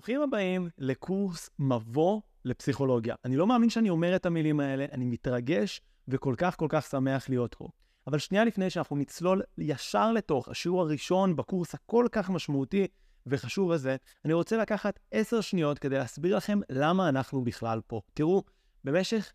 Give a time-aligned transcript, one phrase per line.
[0.00, 3.14] ברוכים הבאים לקורס מבוא לפסיכולוגיה.
[3.24, 7.28] אני לא מאמין שאני אומר את המילים האלה, אני מתרגש וכל כך כל כך שמח
[7.28, 7.68] להיות פה.
[8.06, 12.86] אבל שנייה לפני שאנחנו נצלול ישר לתוך השיעור הראשון בקורס הכל כך משמעותי
[13.26, 18.00] וחשוב הזה, אני רוצה לקחת עשר שניות כדי להסביר לכם למה אנחנו בכלל פה.
[18.14, 18.42] תראו,
[18.84, 19.32] במשך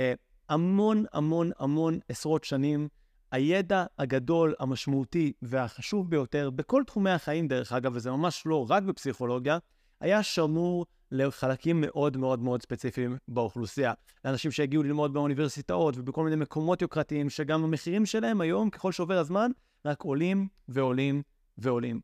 [0.00, 0.12] אה,
[0.48, 2.88] המון המון המון עשרות שנים,
[3.30, 9.58] הידע הגדול, המשמעותי והחשוב ביותר בכל תחומי החיים, דרך אגב, וזה ממש לא רק בפסיכולוגיה,
[10.00, 13.92] היה שמור לחלקים מאוד מאוד מאוד ספציפיים באוכלוסייה.
[14.24, 19.50] לאנשים שהגיעו ללמוד באוניברסיטאות ובכל מיני מקומות יוקרתיים, שגם המחירים שלהם היום, ככל שעובר הזמן,
[19.84, 21.22] רק עולים ועולים
[21.58, 22.00] ועולים.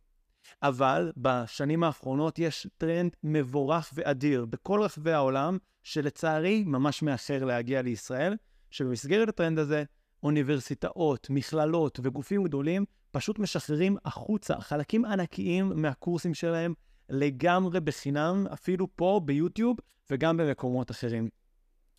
[0.62, 8.36] אבל בשנים האחרונות יש טרנד מבורך ואדיר בכל רחבי העולם, שלצערי ממש מאחר להגיע לישראל,
[8.70, 9.84] שבמסגרת הטרנד הזה,
[10.22, 16.74] אוניברסיטאות, מכללות וגופים גדולים פשוט משחררים החוצה חלקים ענקיים מהקורסים שלהם
[17.08, 19.76] לגמרי בחינם, אפילו פה ביוטיוב
[20.10, 21.28] וגם במקומות אחרים.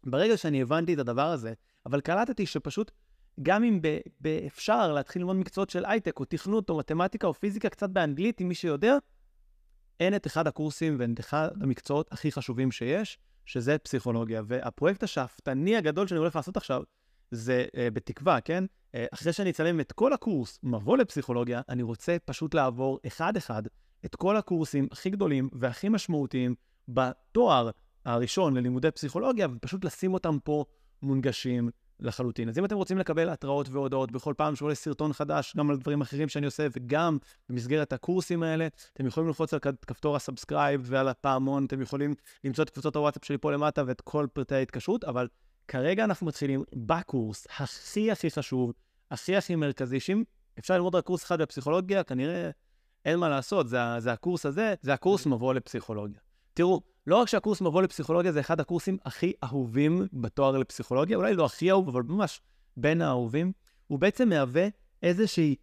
[0.05, 1.53] ברגע שאני הבנתי את הדבר הזה,
[1.85, 2.91] אבל קלטתי שפשוט,
[3.43, 3.79] גם אם
[4.47, 8.47] אפשר להתחיל ללמוד מקצועות של הייטק, או תכנות, או מתמטיקה, או פיזיקה קצת באנגלית, אם
[8.47, 8.97] מי שיודע,
[9.99, 14.41] אין את אחד הקורסים ואין את אחד המקצועות הכי חשובים שיש, שזה פסיכולוגיה.
[14.45, 16.81] והפרויקט השאפתני הגדול שאני הולך לעשות עכשיו,
[17.31, 18.63] זה uh, בתקווה, כן?
[18.63, 23.63] Uh, אחרי שאני אצלם את כל הקורס, מבוא לפסיכולוגיה, אני רוצה פשוט לעבור אחד-אחד
[24.05, 26.55] את כל הקורסים הכי גדולים והכי משמעותיים
[26.87, 27.69] בתואר
[28.05, 30.65] הראשון ללימודי פסיכולוגיה, ופשוט לשים אותם פה
[31.01, 32.49] מונגשים לחלוטין.
[32.49, 36.01] אז אם אתם רוצים לקבל התראות והודעות בכל פעם שעולה סרטון חדש, גם על דברים
[36.01, 37.17] אחרים שאני עושה, וגם
[37.49, 42.63] במסגרת הקורסים האלה, אתם יכולים ללחוץ על כפתור ה subscribe ועל הפעמון, אתם יכולים למצוא
[42.63, 45.27] את קבוצות הוואטסאפ שלי פה למטה ואת כל פרטי ההתקשרות, אבל
[45.67, 48.73] כרגע אנחנו מתחילים בקורס הכי הכי חשוב,
[49.11, 50.23] הכי הכי מרכזי, שאם
[50.59, 52.49] אפשר ללמוד רק קורס אחד בפסיכולוגיה, כנראה
[53.05, 56.19] אין מה לעשות, זה, זה הקורס הזה, זה הקורס מבוא לפסיכולוגיה.
[56.53, 61.45] תראו, לא רק שהקורס מבוא לפסיכולוגיה זה אחד הקורסים הכי אהובים בתואר לפסיכולוגיה, אולי לא
[61.45, 62.41] הכי אהוב, אבל ממש
[62.77, 63.51] בין האהובים,
[63.87, 64.67] הוא בעצם מהווה
[65.03, 65.55] איזושהי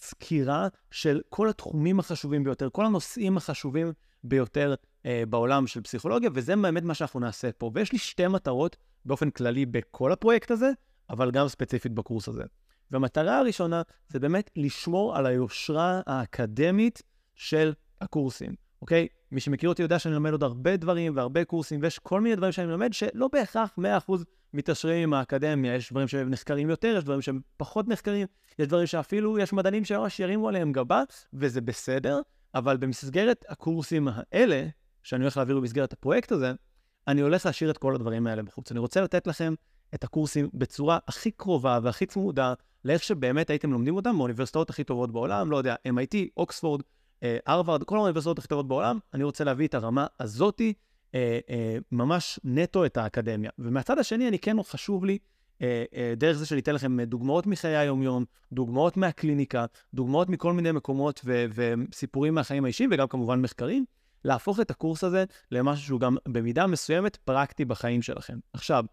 [0.00, 3.92] סקירה של כל התחומים החשובים ביותר, כל הנושאים החשובים
[4.24, 4.74] ביותר
[5.06, 7.70] אה, בעולם של פסיכולוגיה, וזה באמת מה שאנחנו נעשה פה.
[7.74, 10.70] ויש לי שתי מטרות באופן כללי בכל הפרויקט הזה,
[11.10, 12.42] אבל גם ספציפית בקורס הזה.
[12.90, 17.02] והמטרה הראשונה זה באמת לשמור על היושרה האקדמית
[17.34, 19.08] של הקורסים, אוקיי?
[19.32, 22.52] מי שמכיר אותי יודע שאני לומד עוד הרבה דברים והרבה קורסים, ויש כל מיני דברים
[22.52, 23.78] שאני לומד שלא בהכרח
[24.08, 24.12] 100%
[24.54, 25.74] מתעשרים עם האקדמיה.
[25.74, 28.26] יש דברים שהם נחקרים יותר, יש דברים שהם פחות נחקרים,
[28.58, 31.02] יש דברים שאפילו יש מדענים שממש ירימו עליהם גבה,
[31.32, 32.20] וזה בסדר,
[32.54, 34.66] אבל במסגרת הקורסים האלה,
[35.02, 36.52] שאני הולך להעביר במסגרת הפרויקט הזה,
[37.08, 38.70] אני הולך להשאיר את כל הדברים האלה בחוץ.
[38.70, 39.54] אני רוצה לתת לכם
[39.94, 42.54] את הקורסים בצורה הכי קרובה והכי צמודה
[42.84, 46.82] לאיך שבאמת הייתם לומדים אותם באוניברסיטאות הכי טובות בעולם, לא יודע, MIT, אוקספורד,
[47.46, 50.72] הרווארד, כל האוניברסיטאות הכי טובות בעולם, אני רוצה להביא את הרמה הזאתי,
[51.14, 53.50] אה, אה, ממש נטו את האקדמיה.
[53.58, 55.18] ומהצד השני, אני כן חשוב לי,
[55.62, 60.72] אה, אה, דרך זה שאני אתן לכם דוגמאות מחיי היום-יום, דוגמאות מהקליניקה, דוגמאות מכל מיני
[60.72, 63.84] מקומות ו- וסיפורים מהחיים האישיים, וגם כמובן מחקרים,
[64.24, 68.38] להפוך את הקורס הזה למשהו שהוא גם במידה מסוימת פרקטי בחיים שלכם.
[68.52, 68.84] עכשיו,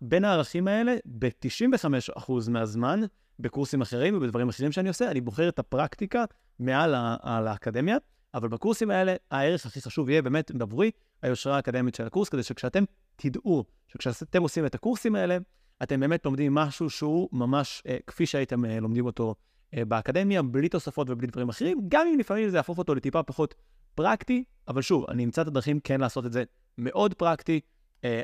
[0.00, 3.00] בין הערכים האלה, ב-95% מהזמן,
[3.38, 6.24] בקורסים אחרים ובדברים אחרים שאני עושה, אני בוחר את הפרקטיקה
[6.58, 7.96] מעל על האקדמיה,
[8.34, 10.90] אבל בקורסים האלה הערך הכי חשוב יהיה באמת עבורי
[11.22, 12.84] היושרה האקדמית של הקורס, כדי שכשאתם
[13.16, 15.38] תדעו שכשאתם עושים את הקורסים האלה,
[15.82, 19.34] אתם באמת לומדים משהו שהוא ממש אה, כפי שהייתם אה, לומדים אותו
[19.74, 23.54] אה, באקדמיה, בלי תוספות ובלי דברים אחרים, גם אם לפעמים זה יהפוך אותו לטיפה פחות
[23.94, 26.44] פרקטי, אבל שוב, אני אמצא את הדרכים כן לעשות את זה
[26.78, 27.60] מאוד פרקטי,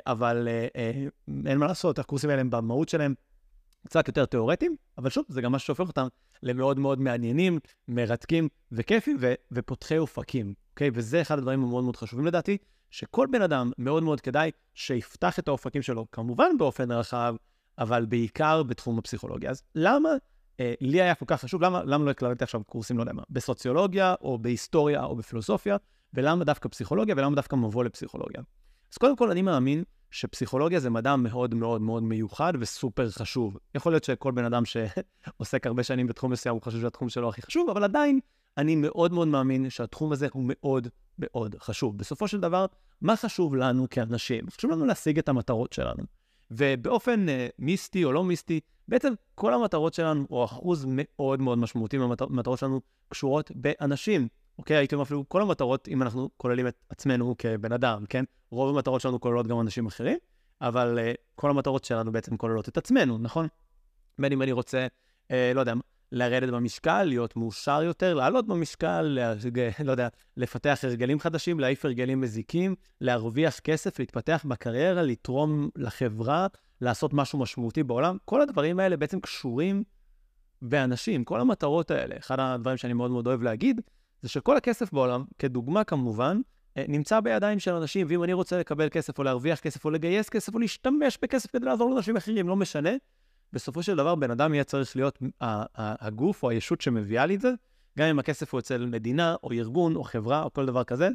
[0.07, 1.07] אבל אה, אה,
[1.47, 3.15] אין מה לעשות, הקורסים האלה הם במהות שלהם
[3.87, 6.07] קצת יותר תיאורטיים, אבל שוב, זה גם מה שהופך אותם
[6.43, 10.91] למאוד מאוד מעניינים, מרתקים וכיפים ו- ופותחי אופקים, אוקיי?
[10.95, 12.59] וזה אחד הדברים המאוד מאוד חשובים לדעתי,
[12.91, 17.35] שכל בן אדם מאוד מאוד כדאי שיפתח את האופקים שלו, כמובן באופן רחב,
[17.79, 19.51] אבל בעיקר בתחום הפסיכולוגיה.
[19.51, 20.11] אז למה
[20.61, 23.23] אה, לי היה כל כך חשוב, למה, למה לא הקלטתי עכשיו קורסים, לא יודע מה,
[23.31, 25.77] בסוציולוגיה, או בהיסטוריה, או בפילוסופיה,
[26.15, 28.43] ולמה דווקא פסיכולוגיה, ולמה דווקא מבוא לפסיכולוגיה?
[28.93, 33.57] אז קודם כל, אני מאמין שפסיכולוגיה זה מדע מאוד מאוד מאוד מיוחד וסופר חשוב.
[33.75, 37.43] יכול להיות שכל בן אדם שעוסק הרבה שנים בתחום מסוים, הוא חושב שהתחום שלו הכי
[37.43, 38.21] חשוב, אבל עדיין,
[38.59, 40.89] אני מאוד מאוד מאמין שהתחום הזה הוא מאוד
[41.19, 41.99] מאוד חשוב.
[41.99, 42.67] בסופו של דבר,
[43.01, 44.51] מה חשוב לנו כאנשים?
[44.51, 46.03] חשוב לנו להשיג את המטרות שלנו.
[46.51, 51.99] ובאופן uh, מיסטי או לא מיסטי, בעצם כל המטרות שלנו, או אחוז מאוד מאוד משמעותי
[51.99, 54.29] מהמטרות שלנו, קשורות באנשים.
[54.59, 54.77] אוקיי?
[54.77, 58.25] הייתי אומר אפילו כל המטרות, אם אנחנו כוללים את עצמנו כבן אדם, כן?
[58.51, 60.19] רוב המטרות שלנו כוללות גם אנשים אחרים,
[60.61, 63.49] אבל uh, כל המטרות שלנו בעצם כוללות את עצמנו, נכון?
[64.19, 64.87] בין אם אני רוצה,
[65.29, 65.75] uh, לא יודע,
[66.13, 69.61] לרדת במשקל, להיות מאושר יותר, לעלות במשקל, להרג...
[69.85, 76.47] לא יודע, לפתח הרגלים חדשים, להעיף הרגלים מזיקים, להרוויח כסף, להתפתח בקריירה, לתרום לחברה,
[76.81, 78.17] לעשות משהו משמעותי בעולם.
[78.25, 79.83] כל הדברים האלה בעצם קשורים
[80.63, 82.15] באנשים, כל המטרות האלה.
[82.19, 83.81] אחד הדברים שאני מאוד מאוד אוהב להגיד,
[84.27, 86.41] זה שכל הכסף בעולם, כדוגמה כמובן,
[86.77, 90.29] אה, נמצא בידיים של אנשים, ואם אני רוצה לקבל כסף או להרוויח כסף או לגייס
[90.29, 92.91] כסף או להשתמש בכסף כדי לעזור לאנשים אחרים, לא משנה,
[93.53, 95.19] בסופו של דבר בן אדם יהיה צריך להיות
[95.77, 97.51] הגוף או הישות שמביאה לי את זה,
[97.99, 101.09] גם אם הכסף הוא אצל מדינה או ארגון או חברה או כל דבר כזה,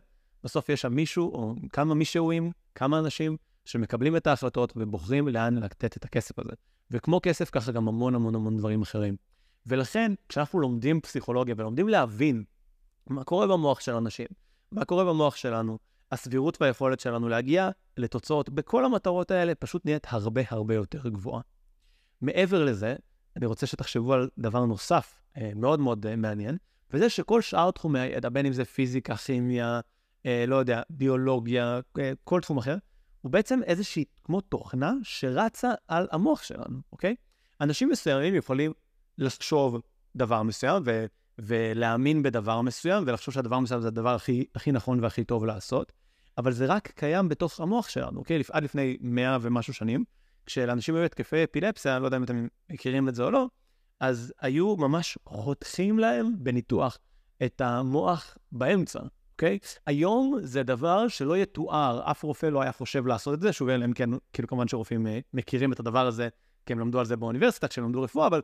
[0.44, 5.98] בסוף יש שם מישהו או כמה מישהוים, כמה אנשים שמקבלים את ההחלטות ובוחרים לאן לתת
[5.98, 6.54] את הכסף הזה.
[6.92, 9.16] וכמו כסף, ככה גם המון המון המון דברים אחרים.
[9.66, 12.44] ולכן, כשאנחנו לומדים פסיכולוגיה ולומדים להבין
[13.08, 14.28] מה קורה במוח של אנשים,
[14.72, 15.78] מה קורה במוח שלנו,
[16.12, 21.42] הסבירות והיכולת שלנו להגיע לתוצאות בכל המטרות האלה פשוט נהיית הרבה הרבה יותר גבוהה.
[22.22, 22.96] מעבר לזה,
[23.36, 26.58] אני רוצה שתחשבו על דבר נוסף אה, מאוד מאוד אה, מעניין,
[26.92, 29.80] וזה שכל שאר תחומי הידע, בין אם זה פיזיקה, כימיה,
[30.26, 31.80] אה, לא יודע, ביולוגיה,
[32.24, 32.78] כל תחום אחר,
[33.22, 37.16] הוא בעצם איזושהי, כמו תוכנה שרצה על המוח שלנו, אוקיי?
[37.62, 38.74] אנשים מסוימים יכולים
[39.18, 39.82] לחשוב
[40.16, 41.06] דבר מסוים ו-
[41.42, 45.92] ולהאמין בדבר מסוים, ולחשוב שהדבר מסוים זה הדבר הכי, הכי נכון והכי טוב לעשות,
[46.38, 48.42] אבל זה רק קיים בתוך המוח שלנו, אוקיי?
[48.52, 50.04] עד לפני מאה ומשהו שנים,
[50.46, 53.48] כשלאנשים היו התקפי אפילפסיה, אני לא יודע אם אתם מכירים את זה או לא,
[54.00, 56.98] אז היו ממש חותכים להם בניתוח
[57.46, 59.00] את המוח באמצע,
[59.32, 59.60] אוקיי?
[59.86, 63.86] היום זה דבר שלא יתואר, אף רופא לא היה חושב לעשות את זה, שוב, אלא
[63.86, 66.30] אם כן, כאילו כמובן שרופאים אה, מכירים את הדבר הזה,
[66.66, 68.42] כי הם למדו על זה באוניברסיטה, כשהם למדו רפואה, אבל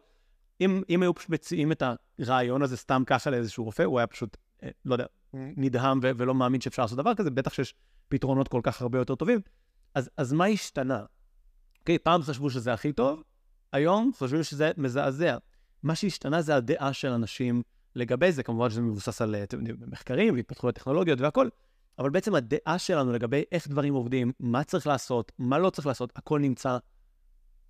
[0.62, 1.84] אם, אם היו פשוט מציעים את
[2.20, 6.36] הרעיון הזה סתם ככה לאיזשהו רופא, הוא היה פשוט, אה, לא יודע, נדהם ו- ולא
[6.36, 7.74] מאמין שאפשר לעשות דבר כזה, בטח שיש
[8.10, 9.40] פתרונות כל כך הרבה יותר טובים.
[9.96, 11.04] אז, אז מה השתנה?
[11.80, 13.24] אוקיי, פעם חשבו שזה הכי טוב,
[13.74, 15.38] היום חושבים שזה מזעזע.
[15.84, 17.62] מה שהשתנה זה הדעה של אנשים
[17.96, 19.36] לגבי זה, כמובן שזה מבוסס על
[19.88, 21.50] מחקרים והתפתחויות טכנולוגיות והכול,
[22.00, 26.14] אבל בעצם הדעה שלנו לגבי איך דברים עובדים, מה צריך לעשות, מה לא צריך לעשות,
[26.16, 26.78] הכל נמצא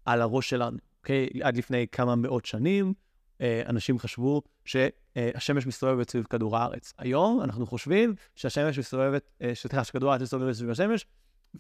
[0.08, 1.30] על הראש שלנו, אוקיי?
[1.42, 2.94] עד לפני כמה מאות שנים,
[3.42, 6.94] אה, אנשים חשבו שהשמש מסתובבת סביב כדור הארץ.
[6.98, 11.06] היום אנחנו חושבים שהשמש מסתובבת, אה, סליחה, שכדור הארץ מסתובבת סביב השמש,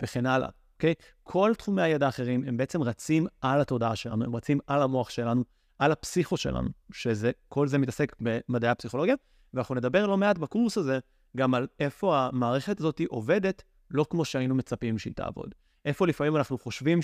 [0.01, 0.49] וכן הלאה.
[0.75, 0.93] אוקיי?
[1.23, 5.43] כל תחומי הידע האחרים, הם בעצם רצים על התודעה שלנו, הם רצים על המוח שלנו,
[5.79, 9.15] על הפסיכו שלנו, שזה, כל זה מתעסק במדעי הפסיכולוגיה,
[9.53, 10.99] ואנחנו נדבר לא מעט בקורס הזה
[11.37, 15.55] גם על איפה המערכת הזאת עובדת לא כמו שהיינו מצפים שהיא תעבוד.
[15.85, 17.01] איפה לפעמים אנחנו חושבים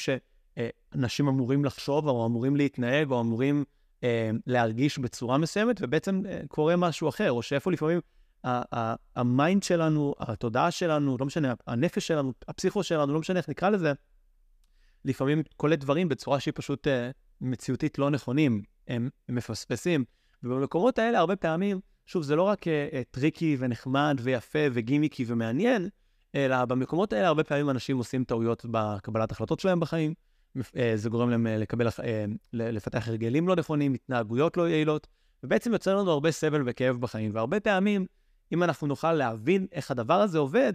[0.60, 3.64] שאנשים אמורים לחשוב, או אמורים להתנהג, או אמורים
[4.04, 8.00] אה, להרגיש בצורה מסוימת, ובעצם אה, קורה משהו אחר, או שאיפה לפעמים
[9.16, 13.70] ה mind שלנו, התודעה שלנו, לא משנה, הנפש שלנו, הפסיכה שלנו, לא משנה איך נקרא
[13.70, 13.94] לזה,
[15.06, 16.90] לפעמים קולט דברים בצורה שהיא פשוט uh,
[17.42, 20.04] מציאותית לא נכונים, הם, הם מפספסים.
[20.44, 25.90] ובמקומות האלה הרבה פעמים, שוב, זה לא רק uh, uh, tricky ונחמד ויפה וגימיקי ומעניין,
[26.36, 30.14] אלא במקומות האלה הרבה פעמים אנשים עושים טעויות בקבלת החלטות שלהם בחיים.
[30.58, 31.92] Uh, זה גורם להם לקבל, uh,
[32.54, 35.08] לפתח הרגלים לא נכונים, התנהגויות לא יעילות,
[35.44, 37.32] ובעצם יוצר לנו הרבה סבל וכאב בחיים.
[37.36, 38.06] והרבה פעמים,
[38.54, 40.74] אם אנחנו נוכל להבין איך הדבר הזה עובד,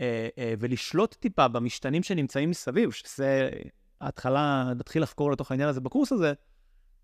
[0.00, 3.50] אה, אה, ולשלוט טיפה במשתנים שנמצאים מסביב, שזה
[4.00, 6.32] ההתחלה, נתחיל לחקור לתוך העניין הזה בקורס הזה,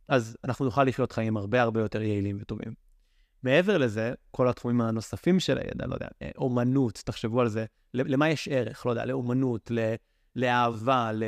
[0.09, 2.75] אז אנחנו נוכל לחיות חיים הרבה הרבה יותר יעילים וטובים.
[3.43, 7.65] מעבר לזה, כל התחומים הנוספים של הידע, לא יודע, אה, אומנות, תחשבו על זה,
[7.95, 9.71] למה יש ערך, לא יודע, לאומנות,
[10.37, 11.25] לאהבה, ל,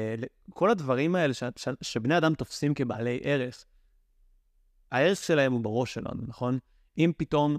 [0.51, 3.65] כל הדברים האלה ש, ש, שבני אדם תופסים כבעלי ערך,
[4.93, 6.59] הערך שלהם הוא בראש שלנו, נכון?
[6.99, 7.57] אם פתאום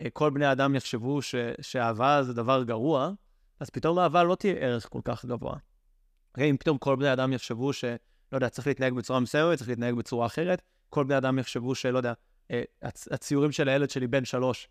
[0.00, 3.10] אה, כל בני אדם יחשבו ש, שאהבה זה דבר גרוע,
[3.60, 5.54] אז פתאום אהבה לא תהיה ערך כל כך גבוה.
[6.38, 6.42] Okay?
[6.42, 7.84] אם פתאום כל בני אדם יחשבו ש...
[8.32, 11.98] לא יודע, צריך להתנהג בצורה מסוימת, צריך להתנהג בצורה אחרת, כל בני אדם יחשבו שלא
[11.98, 12.12] יודע,
[12.50, 12.62] אה,
[13.10, 14.68] הציורים של הילד שלי בן שלוש,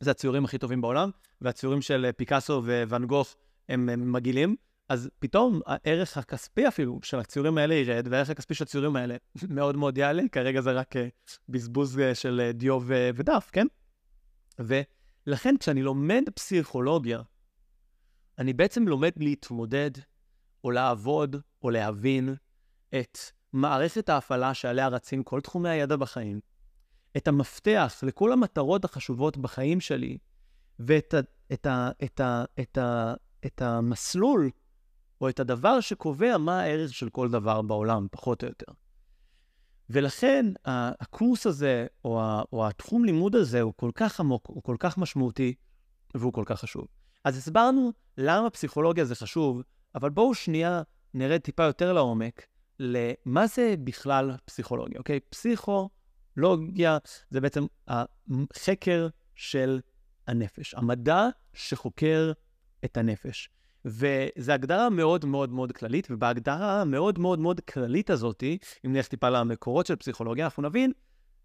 [0.00, 1.10] זה הציורים הכי טובים בעולם,
[1.40, 3.36] והציורים של אה, פיקאסו וואן גוף
[3.68, 4.56] הם, הם מגעילים,
[4.88, 9.16] אז פתאום הערך הכספי אפילו של הציורים האלה ירד, והערך הכספי של הציורים האלה
[9.56, 10.94] מאוד מאוד יעלה, כרגע זה רק
[11.48, 13.66] בזבוז של דיו ודף, כן?
[14.58, 17.22] ולכן כשאני לומד פסיכולוגיה,
[18.38, 19.90] אני בעצם לומד להתמודד,
[20.64, 22.34] או לעבוד, או להבין
[22.94, 23.18] את
[23.52, 26.40] מערכת ההפעלה שעליה רצים כל תחומי הידע בחיים,
[27.16, 30.18] את המפתח לכל המטרות החשובות בחיים שלי,
[30.78, 31.20] ואת ה,
[31.52, 33.14] את ה, את ה, את ה,
[33.46, 34.50] את המסלול,
[35.20, 38.72] או את הדבר שקובע מה הערך של כל דבר בעולם, פחות או יותר.
[39.90, 42.20] ולכן הקורס הזה, או,
[42.52, 45.54] או התחום לימוד הזה, הוא כל כך עמוק, הוא כל כך משמעותי,
[46.14, 46.86] והוא כל כך חשוב.
[47.24, 49.62] אז הסברנו למה פסיכולוגיה זה חשוב,
[49.94, 50.82] אבל בואו שנייה
[51.14, 52.46] נרד טיפה יותר לעומק
[52.78, 55.20] למה זה בכלל פסיכולוגיה, אוקיי?
[55.20, 55.90] פסיכו
[56.36, 56.98] פסיכולוגיה
[57.30, 59.80] זה בעצם החקר של
[60.26, 62.32] הנפש, המדע שחוקר
[62.84, 63.50] את הנפש.
[63.86, 68.42] וזו הגדרה מאוד מאוד מאוד כללית, ובהגדרה המאוד מאוד מאוד כללית הזאת,
[68.86, 70.92] אם נלך טיפה למקורות של פסיכולוגיה, אנחנו נבין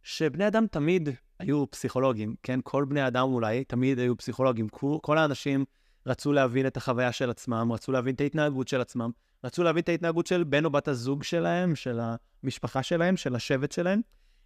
[0.03, 2.59] שבני אדם תמיד היו פסיכולוגים, כן?
[2.63, 4.67] כל בני אדם אולי תמיד היו פסיכולוגים.
[5.01, 5.65] כל, האנשים
[6.05, 9.11] רצו להבין את החוויה של עצמם, רצו להבין את ההתנהגות של עצמם,
[9.43, 11.99] רצו להבין את ההתנהגות של בן או בת הזוג שלהם, של
[12.43, 14.01] המשפחה שלהם, של השבט שלהם.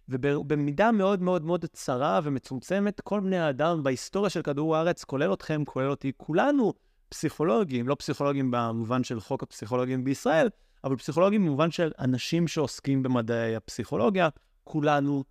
[0.08, 5.64] ובמידה מאוד מאוד מאוד צרה ומצומצמת, כל בני האדם בהיסטוריה של כדור הארץ, כולל אתכם,
[5.64, 6.72] כולל אותי, כולנו
[7.08, 10.48] פסיכולוגים, לא פסיכולוגים במובן של חוק הפסיכולוגים בישראל,
[10.84, 14.28] אבל פסיכולוגים במובן של אנשים שעוסקים במדעי הפסיכולוגיה,
[14.64, 15.24] כולנו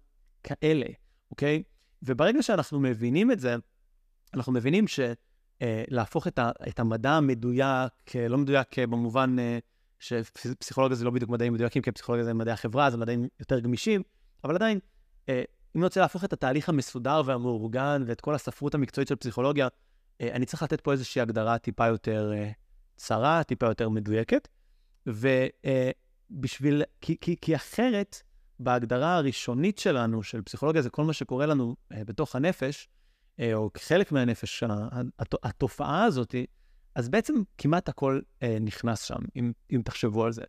[0.44, 0.86] כאלה,
[1.32, 1.64] אוקיי?
[2.04, 3.56] וברגע שאנחנו מבינים את זה,
[4.34, 9.60] אנחנו מבינים שלהפוך את, את המדע המדויק, לא מדויק במובן אה,
[10.00, 14.04] שפסיכולוגיה זה לא בדיוק מדעים מדויקים, כי פסיכולוגיה זה מדעי החברה, זה מדעים יותר גמישים,
[14.44, 14.80] אבל עדיין,
[15.30, 15.44] אה,
[15.76, 19.70] אם אני רוצה להפוך את התהליך המסודר והמאורגן ואת כל הספרות המקצועית של פסיכולוגיה, אה,
[20.22, 22.52] אני צריך לתת פה איזושהי הגדרה טיפה יותר אה,
[22.96, 24.48] צרה, טיפה יותר מדויקת,
[25.06, 28.22] ובשביל, כי, כי, כי אחרת,
[28.60, 32.90] בהגדרה הראשונית שלנו, של פסיכולוגיה, זה כל מה שקורה לנו בתוך הנפש,
[33.54, 34.64] או חלק מהנפש,
[35.44, 36.36] התופעה הזאת,
[36.96, 38.20] אז בעצם כמעט הכל
[38.62, 40.44] נכנס שם, אם, אם תחשבו על זה.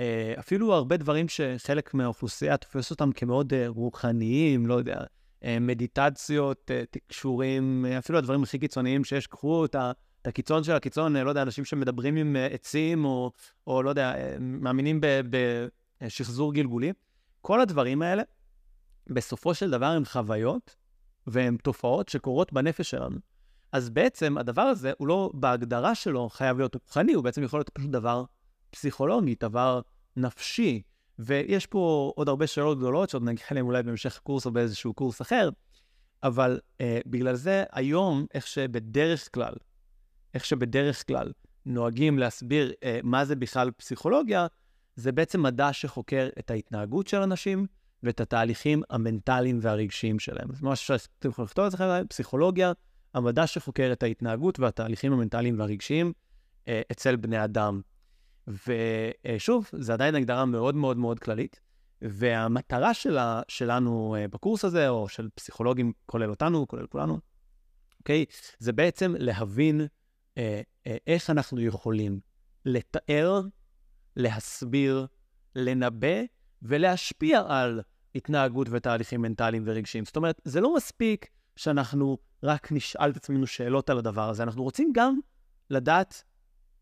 [0.00, 5.04] אה, אפילו הרבה דברים שחלק מהאוכלוסייה תופס אותם כמאוד אה, רוחניים, לא יודע, אה,
[5.60, 6.70] מדיטציות,
[7.06, 9.92] קשורים, אפילו הדברים הכי קיצוניים שיש, קחו את ה...
[10.22, 13.32] את הקיצון של הקיצון, לא יודע, אנשים שמדברים עם עצים, או,
[13.66, 16.94] או לא יודע, מאמינים בשחזור גלגולים.
[17.40, 18.22] כל הדברים האלה,
[19.06, 20.76] בסופו של דבר הם חוויות
[21.26, 23.16] והן תופעות שקורות בנפש שלנו.
[23.72, 27.68] אז בעצם הדבר הזה, הוא לא בהגדרה שלו חייב להיות רוחני, הוא בעצם יכול להיות
[27.68, 28.24] פשוט דבר
[28.70, 29.80] פסיכולוגי, דבר
[30.16, 30.82] נפשי.
[31.24, 35.22] ויש פה עוד הרבה שאלות גדולות שעוד נגיע אליהן אולי בהמשך הקורס או באיזשהו קורס
[35.22, 35.48] אחר,
[36.22, 39.54] אבל אה, בגלל זה היום, איך שבדרך כלל,
[40.34, 41.32] איך שבדרך כלל
[41.66, 44.46] נוהגים להסביר אה, מה זה בכלל פסיכולוגיה,
[44.96, 47.66] זה בעצם מדע שחוקר את ההתנהגות של אנשים
[48.02, 50.48] ואת התהליכים המנטליים והרגשיים שלהם.
[50.52, 52.72] זה ממש שאתם יכולים לכתוב את זה, פסיכולוגיה,
[53.14, 56.12] המדע שחוקר את ההתנהגות והתהליכים המנטליים והרגשיים
[56.68, 57.80] אה, אצל בני אדם.
[58.66, 61.60] ושוב, זה עדיין הגדרה מאוד מאוד מאוד כללית,
[62.02, 67.18] והמטרה שלה, שלנו אה, בקורס הזה, או של פסיכולוגים, כולל אותנו, כולל כולנו,
[67.98, 68.24] אוקיי?
[68.58, 69.86] זה בעצם להבין
[70.38, 72.20] אה, אה, איך אנחנו יכולים
[72.64, 73.40] לתאר,
[74.16, 75.06] להסביר,
[75.56, 76.22] לנבא
[76.62, 77.82] ולהשפיע על
[78.14, 80.04] התנהגות ותהליכים מנטליים ורגשיים.
[80.04, 81.26] זאת אומרת, זה לא מספיק
[81.56, 85.18] שאנחנו רק נשאל את עצמנו שאלות על הדבר הזה, אנחנו רוצים גם
[85.70, 86.24] לדעת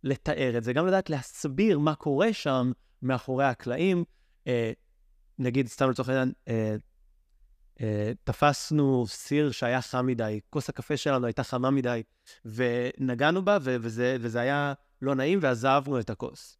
[0.04, 4.04] לתאר את זה, גם לדעת להסביר מה קורה שם מאחורי הקלעים.
[4.46, 4.72] אה,
[5.38, 6.76] נגיד, סתם לצורך העניין, אה,
[7.80, 12.02] אה, תפסנו סיר שהיה חם מדי, כוס הקפה שלנו הייתה חמה מדי,
[12.44, 16.58] ונגענו בה, ו- וזה, וזה היה לא נעים, ועזבנו את הכוס.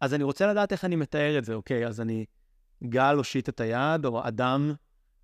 [0.00, 1.86] אז אני רוצה לדעת איך אני מתאר את זה, אוקיי?
[1.86, 2.24] אז אני,
[2.84, 4.74] גל הושיט את היד, או אדם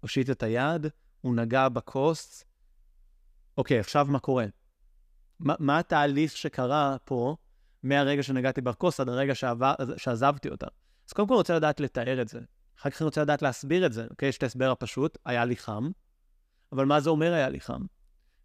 [0.01, 0.87] הושיט את היד,
[1.21, 2.45] הוא נגע בכוס.
[3.59, 4.47] אוקיי, עכשיו מה קורה?
[5.41, 7.37] מה, מה התהליך שקרה פה
[7.83, 10.67] מהרגע שנגעתי בכוס עד הרגע שעבר, שעזבתי אותה.
[11.09, 12.41] אז קודם כל רוצה לדעת לתאר את זה.
[12.81, 14.29] אחר כך אני רוצה לדעת להסביר את זה, אוקיי?
[14.29, 15.91] יש את ההסבר הפשוט, היה לי חם,
[16.73, 17.81] אבל מה זה אומר היה לי חם?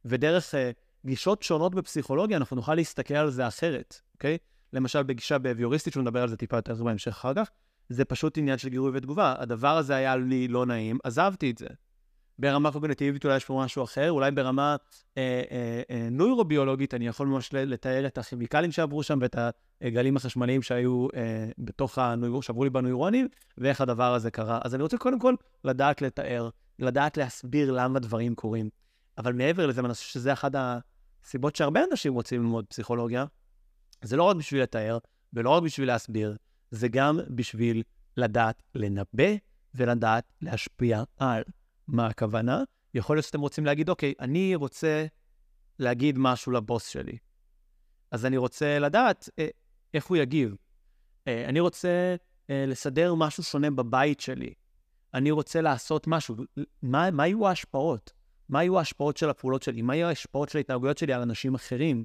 [0.06, 0.58] ודרך uh,
[1.06, 4.38] גישות שונות בפסיכולוגיה אנחנו נוכל להסתכל על זה אחרת, אוקיי?
[4.74, 7.50] למשל בגישה בהביוריסטית, שהוא מדבר על זה טיפה יותר בהמשך אחר כך,
[7.90, 9.36] זה פשוט עניין של גירוי ותגובה.
[9.38, 11.68] הדבר הזה היה לי לא נעים, עזבתי את זה.
[12.40, 14.76] ברמה קוגנטיבית אולי יש פה משהו אחר, אולי ברמה
[15.18, 19.36] אה, אה, אה, נוירוביולוגית אני יכול ממש לתאר את הכימיקלים שעברו שם ואת
[19.82, 24.60] הגלים החשמליים שהיו אה, בתוך הנוירונים, שעברו לי בנוירונים, ואיך הדבר הזה קרה.
[24.64, 28.70] אז אני רוצה קודם כל לדעת לתאר, לדעת להסביר למה דברים קורים.
[29.18, 33.26] אבל מעבר לזה, אני חושב שזה אחת הסיבות שהרבה אנשים רוצים ללמוד פסיכולוגיה.
[34.02, 34.98] זה לא רק בשביל לתאר,
[35.34, 36.36] ולא רק בשביל להסביר,
[36.72, 37.84] זה גם בשביל
[38.18, 39.34] לדעת לנבא
[39.76, 41.44] ולדעת להשפיע על.
[41.92, 42.64] מה הכוונה.
[42.94, 45.06] יכול להיות שאתם רוצים להגיד, אוקיי, אני רוצה
[45.80, 47.18] להגיד משהו לבוס שלי.
[48.12, 49.48] אז אני רוצה לדעת אה,
[49.94, 50.56] איך הוא יגיב.
[51.28, 52.16] אה, אני רוצה
[52.50, 54.54] אה, לסדר משהו שונה בבית שלי.
[55.14, 56.36] אני רוצה לעשות משהו.
[56.82, 58.12] מה, מה יהיו ההשפעות?
[58.50, 59.82] מה יהיו ההשפעות של הפעולות שלי?
[59.82, 62.04] מה יהיו ההשפעות של ההתנהגויות שלי על אנשים אחרים?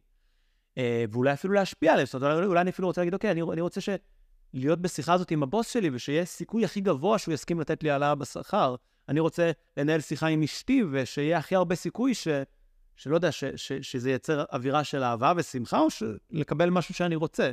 [0.79, 2.07] אה, ואולי אפילו להשפיע עליהם.
[2.07, 3.89] זאת אומרת, אולי אני אפילו רוצה להגיד, אוקיי, אני, אני רוצה ש...
[4.55, 8.15] להיות בשיחה הזאת עם הבוס שלי, ושיהיה סיכוי הכי גבוה שהוא יסכים לתת לי העלאה
[8.15, 8.75] בשכר.
[9.09, 12.29] אני רוצה לנהל שיחה עם אשתי, ושיהיה הכי הרבה סיכוי ש...
[12.97, 15.87] שלא יודע, ש, ש, שזה ייצר אווירה של אהבה ושמחה, או
[16.31, 17.51] לקבל משהו שאני רוצה.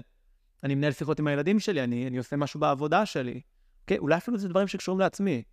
[0.64, 3.42] אני מנהל שיחות עם הילדים שלי, אני, אני עושה משהו בעבודה שלי.
[3.42, 3.98] Okay, אוקיי?
[3.98, 5.44] אולי אפילו זה דברים שקשורים לעצמי.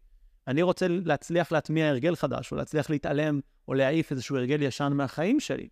[0.47, 5.40] אני רוצה להצליח להטמיע הרגל חדש, או להצליח להתעלם, או להעיף איזשהו הרגל ישן מהחיים
[5.40, 5.69] שלי.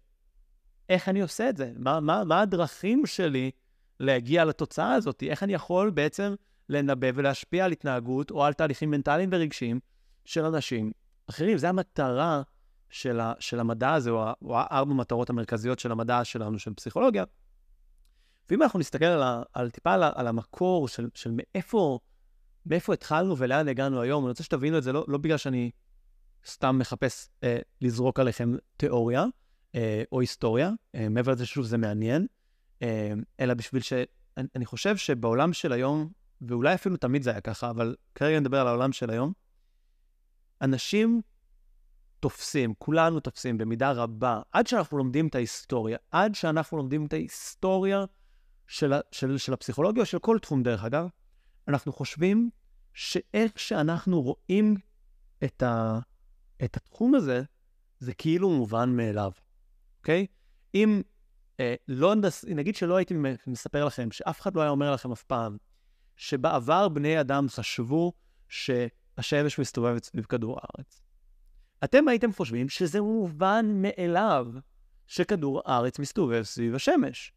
[0.89, 1.73] איך אני עושה את זה?
[1.77, 3.51] מה, מה, מה הדרכים שלי
[4.01, 5.23] להגיע לתוצאה הזאת?
[5.23, 6.35] איך אני יכול בעצם
[6.69, 9.81] לנבא ולהשפיע על התנהגות או על תהליכים מנטליים ורגשיים
[10.29, 10.93] של אנשים
[11.31, 11.59] אחרים?
[11.59, 12.43] זו המטרה
[12.91, 17.25] של, ה, של המדע הזה, או, או הארבע מטרות המרכזיות של המדע שלנו, של פסיכולוגיה.
[18.51, 21.99] ואם אנחנו נסתכל על, ה, על טיפה על, על המקור של, של מאיפה,
[22.67, 25.71] מאיפה התחלנו ולאן הגענו היום, אני רוצה שתבינו את זה לא, לא בגלל שאני
[26.47, 29.25] סתם מחפש אה, לזרוק עליכם תיאוריה
[29.75, 32.27] אה, או היסטוריה, אה, מעבר לזה שוב זה מעניין,
[32.83, 33.93] אה, אלא בשביל ש...
[34.57, 36.09] אני, חושב שבעולם של היום,
[36.41, 39.33] ואולי אפילו תמיד זה היה ככה, אבל כרגע אני מדבר על העולם של היום,
[40.63, 41.21] אנשים
[42.21, 48.05] תופסים, כולנו תופסים במידה רבה, עד שאנחנו לומדים את ההיסטוריה, עד שאנחנו לומדים את ההיסטוריה
[48.67, 51.09] של, של, של הפסיכולוגיה, של כל תחום דרך אגב,
[51.69, 52.51] אנחנו חושבים
[52.93, 54.77] שאיך שאנחנו רואים
[55.45, 55.99] את, ה,
[56.65, 57.43] את התחום הזה,
[57.99, 59.33] זה כאילו מובן מאליו,
[59.99, 60.27] אוקיי?
[60.75, 61.03] אם
[61.61, 62.15] אה, לא,
[62.49, 63.15] נגיד שלא הייתי
[63.47, 65.57] מספר לכם, שאף אחד לא היה אומר לכם אף פעם,
[66.17, 68.13] שבעבר בני אדם חשבו
[69.23, 71.01] שהשמש מסתובבת סביב כדור הארץ.
[71.85, 74.47] אתם הייתם חושבים שזה מובן מאליו
[75.07, 77.33] שכדור הארץ מסתובב סביב השמש.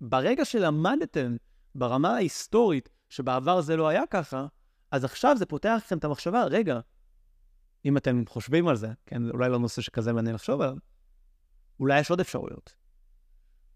[0.00, 1.36] ברגע שלמדתם
[1.74, 4.46] ברמה ההיסטורית שבעבר זה לא היה ככה,
[4.90, 6.80] אז עכשיו זה פותח לכם את המחשבה, רגע,
[7.84, 10.76] אם אתם חושבים על זה, כן, אולי לא נושא שכזה מעניין לחשוב עליו,
[11.80, 12.74] אולי יש עוד אפשרויות.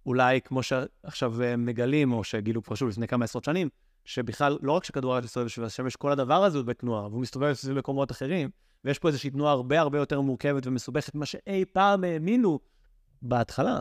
[0.07, 3.69] אולי כמו שעכשיו אה, מגלים, או שגילו כבר שוב לפני כמה עשרות שנים,
[4.09, 7.53] שבכלל, לא רק שכדור הארץ מסתובב סביב השמש, כל הדבר הזה הוא בתנועה, והוא מסתובב
[7.53, 8.51] סביב מקומות אחרים,
[8.85, 12.59] ויש פה איזושהי תנועה הרבה הרבה יותר מורכבת ומסובכת ממה שאי פעם האמינו
[13.23, 13.79] בהתחלה,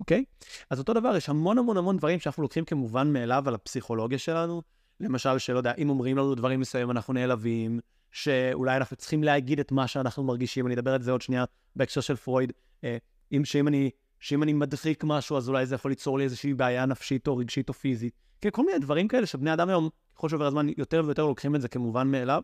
[0.00, 0.24] אוקיי?
[0.70, 4.62] אז אותו דבר, יש המון המון המון דברים שאנחנו לוקחים כמובן מאליו על הפסיכולוגיה שלנו.
[5.00, 7.80] למשל, שלא יודע, אם אומרים לנו דברים מסוימים, אנחנו נעלבים,
[8.12, 11.44] שאולי אנחנו צריכים להגיד את מה שאנחנו מרגישים, אני אדבר על זה עוד שנייה
[11.76, 12.52] בהקשר של פרויד,
[12.84, 12.96] אה,
[13.32, 16.86] אם, שאם, אני, שאם אני מדחיק משהו, אז אולי זה יכול ליצור לי איזושהי בעיה
[16.86, 18.25] נפשית או רגשית או פיזית.
[18.46, 21.60] כן, כל מיני דברים כאלה שבני אדם היום, ככל שעובר הזמן, יותר ויותר לוקחים את
[21.60, 22.42] זה כמובן מאליו.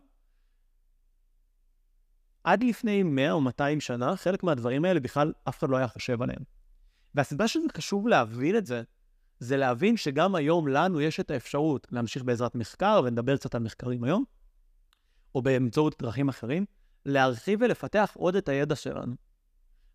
[2.43, 6.21] עד לפני 100 או 200 שנה, חלק מהדברים האלה בכלל אף אחד לא היה חושב
[6.21, 6.41] עליהם.
[7.15, 8.83] והסיבה שזה חשוב להבין את זה,
[9.39, 14.03] זה להבין שגם היום לנו יש את האפשרות להמשיך בעזרת מחקר, ונדבר קצת על מחקרים
[14.03, 14.23] היום,
[15.35, 16.65] או באמצעות דרכים אחרים,
[17.05, 19.15] להרחיב ולפתח עוד את הידע שלנו.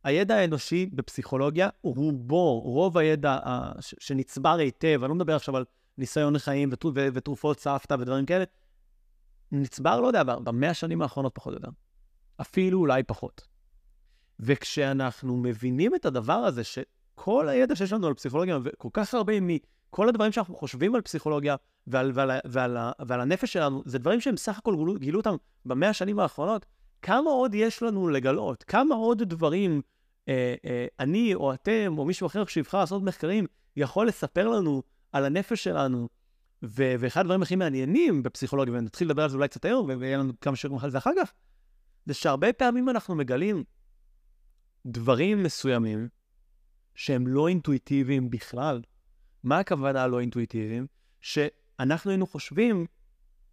[0.05, 5.65] הידע האנושי בפסיכולוגיה, רובו, רוב הידע uh, שנצבר היטב, אני לא מדבר עכשיו על
[5.99, 6.71] ניסיון לחיים
[7.13, 8.45] ותרופות סבתא ודברים כאלה,
[9.53, 11.71] נצבר, לא יודע, במאה השנים האחרונות פחות או יותר.
[12.41, 13.47] אפילו אולי פחות.
[14.41, 20.09] וכשאנחנו מבינים את הדבר הזה, שכל הידע שיש לנו על פסיכולוגיה, וכל כך הרבה מכל
[20.09, 21.57] הדברים שאנחנו חושבים על פסיכולוגיה
[21.87, 25.35] ועל, ועל, ועל, ועל, ועל הנפש שלנו, זה דברים שהם סך הכל גילו, גילו אותם
[25.65, 26.67] במאה השנים האחרונות,
[27.03, 28.63] כמה עוד יש לנו לגלות?
[28.63, 29.83] כמה עוד דברים
[30.29, 35.25] אה, אה, אני או אתם או מישהו אחר שיבחר לעשות מחקרים יכול לספר לנו על
[35.25, 36.09] הנפש שלנו?
[36.63, 40.33] ו- ואחד הדברים הכי מעניינים בפסיכולוגיה, ונתחיל לדבר על זה אולי קצת היום, ויהיה לנו
[40.41, 41.33] כמה שיעורים על זה אחר כך,
[42.07, 43.65] זה שהרבה פעמים אנחנו מגלים
[44.87, 46.09] דברים מסוימים
[46.95, 48.83] שהם לא אינטואיטיביים בכלל.
[49.43, 50.87] מה הכוונה לא אינטואיטיביים?
[51.21, 52.87] שאנחנו היינו חושבים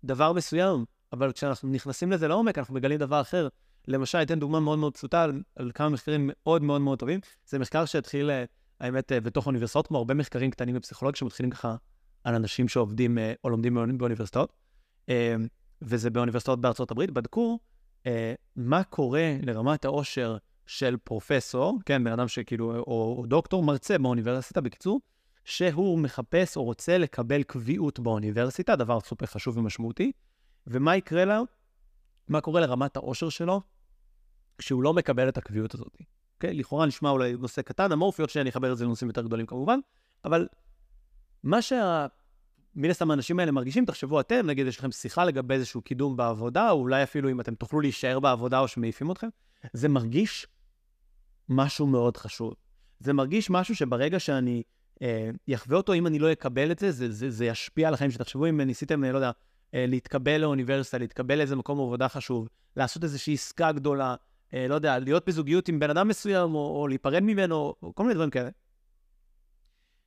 [0.03, 3.47] דבר מסוים, אבל כשאנחנו נכנסים לזה לעומק, אנחנו מגלים דבר אחר.
[3.87, 7.19] למשל, אתן דוגמה מאוד מאוד פשוטה על, על כמה מחקרים מאוד מאוד מאוד טובים.
[7.45, 8.43] זה מחקר שהתחיל, אה,
[8.79, 11.75] האמת, אה, בתוך אוניברסיטאות, כמו הרבה מחקרים קטנים בפסיכולוגיה שמתחילים ככה
[12.23, 14.53] על אנשים שעובדים אה, או לומדים באוניברסיטאות.
[15.81, 17.11] וזה באוניברסיטאות בארצות הברית.
[17.11, 17.59] בדקו
[18.05, 23.97] אה, מה קורה לרמת העושר של פרופסור, כן, בן אדם שכאילו, או, או דוקטור, מרצה
[23.97, 25.01] באוניברסיטה, בקיצור,
[25.43, 30.11] שהוא מחפש או רוצה לקבל קביעות באוניברסיטה, דבר סופר חשוב ומשמעותי,
[30.67, 31.41] ומה יקרה לה,
[32.27, 33.61] מה קורה לרמת העושר שלו
[34.57, 35.97] כשהוא לא מקבל את הקביעות הזאת.
[36.35, 36.53] אוקיי?
[36.53, 39.79] לכאורה נשמע אולי נושא קטן, אמורפיות שאני אחבר את זה לנושאים יותר גדולים כמובן,
[40.25, 40.47] אבל
[41.43, 42.07] מה שה...
[42.75, 46.71] מן הסתם האנשים האלה מרגישים, תחשבו אתם, נגיד יש לכם שיחה לגבי איזשהו קידום בעבודה,
[46.71, 49.27] או אולי אפילו אם אתם תוכלו להישאר בעבודה או שמעיפים אתכם,
[49.73, 50.47] זה מרגיש
[51.49, 52.53] משהו מאוד חשוב.
[52.99, 54.63] זה מרגיש משהו שברגע שאני
[55.01, 58.11] אה, יחווה אותו, אם אני לא אקבל את זה, זה, זה, זה ישפיע על החיים
[58.11, 59.31] שתחשבו אם ניסיתם, אה, לא יודע,
[59.73, 64.15] אה, להתקבל לאוניברסיטה, להתקבל לאיזה מקום עבודה חשוב, לעשות איזושהי עסקה גדולה,
[64.53, 68.03] אה, לא יודע, להיות בזוגיות עם בן אדם מסוים, או, או להיפרד ממנו, או כל
[68.03, 68.49] מיני דברים כאלה.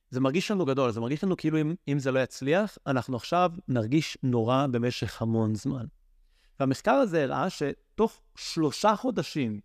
[0.09, 3.51] זה מרגיש לנו גדול, זה מרגיש לנו כאילו אם, אם זה לא יצליח, אנחנו עכשיו
[3.67, 5.85] נרגיש נורא במשך המון זמן.
[6.59, 9.59] והמחקר הזה הראה שתוך שלושה חודשים,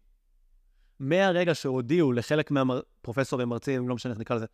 [1.01, 4.47] מהרגע שהודיעו לחלק מהפרופסורים, מרצים, לא משנה איך נקרא לזה,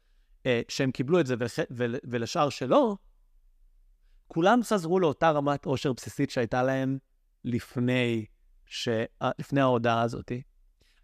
[0.47, 1.59] אה, שהם קיבלו את זה ולח...
[1.71, 1.97] ול...
[2.05, 2.97] ולשאר שלא,
[4.29, 6.99] כולם חזרו לאותה רמת עושר בסיסית שהייתה להם
[7.45, 8.25] לפני,
[8.71, 8.89] ש...
[9.39, 10.33] לפני ההודעה הזאת.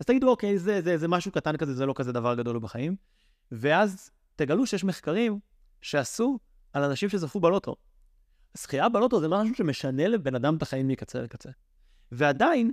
[0.00, 2.96] אז תגידו, אוקיי, זה, זה, זה משהו קטן כזה, זה לא כזה דבר גדול בחיים.
[3.52, 5.38] ואז תגלו שיש מחקרים
[5.80, 6.38] שעשו
[6.72, 7.76] על אנשים שזכו בלוטו.
[8.54, 11.50] זכייה בלוטו זה משהו שמשנה לבן אדם את החיים מקצה לקצה.
[12.12, 12.72] ועדיין,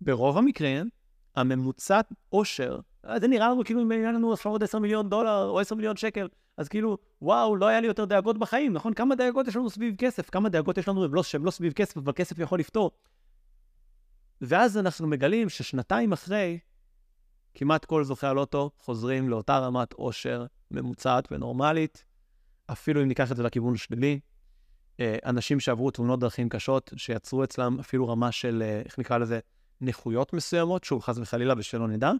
[0.00, 0.88] ברוב המקרים,
[1.36, 2.80] הממוצעת עושר,
[3.20, 5.96] זה נראה לנו כאילו אם היה לנו עכשיו עוד 10 מיליון דולר או 10 מיליון
[5.96, 8.94] שקל, אז כאילו, וואו, לא היה לי יותר דאגות בחיים, נכון?
[8.94, 10.30] כמה דאגות יש לנו סביב כסף?
[10.30, 12.90] כמה דאגות יש לנו לא, שהן לא סביב כסף, אבל כסף יכול לפתור.
[14.46, 16.58] ואז אנחנו מגלים ששנתיים אחרי,
[17.54, 22.04] כמעט כל זוכי הלוטו חוזרים לאותה רמת עושר ממוצעת ונורמלית,
[22.66, 24.20] אפילו אם ניקח את זה לכיוון שלילי.
[25.00, 29.40] אה, אנשים שעברו תאונות דרכים קשות, שיצרו אצלם אפילו רמה של, אה, איך נקרא לזה,
[29.80, 32.12] נכויות מסוימות, שוב, חס וחלילה, ושלא נדע,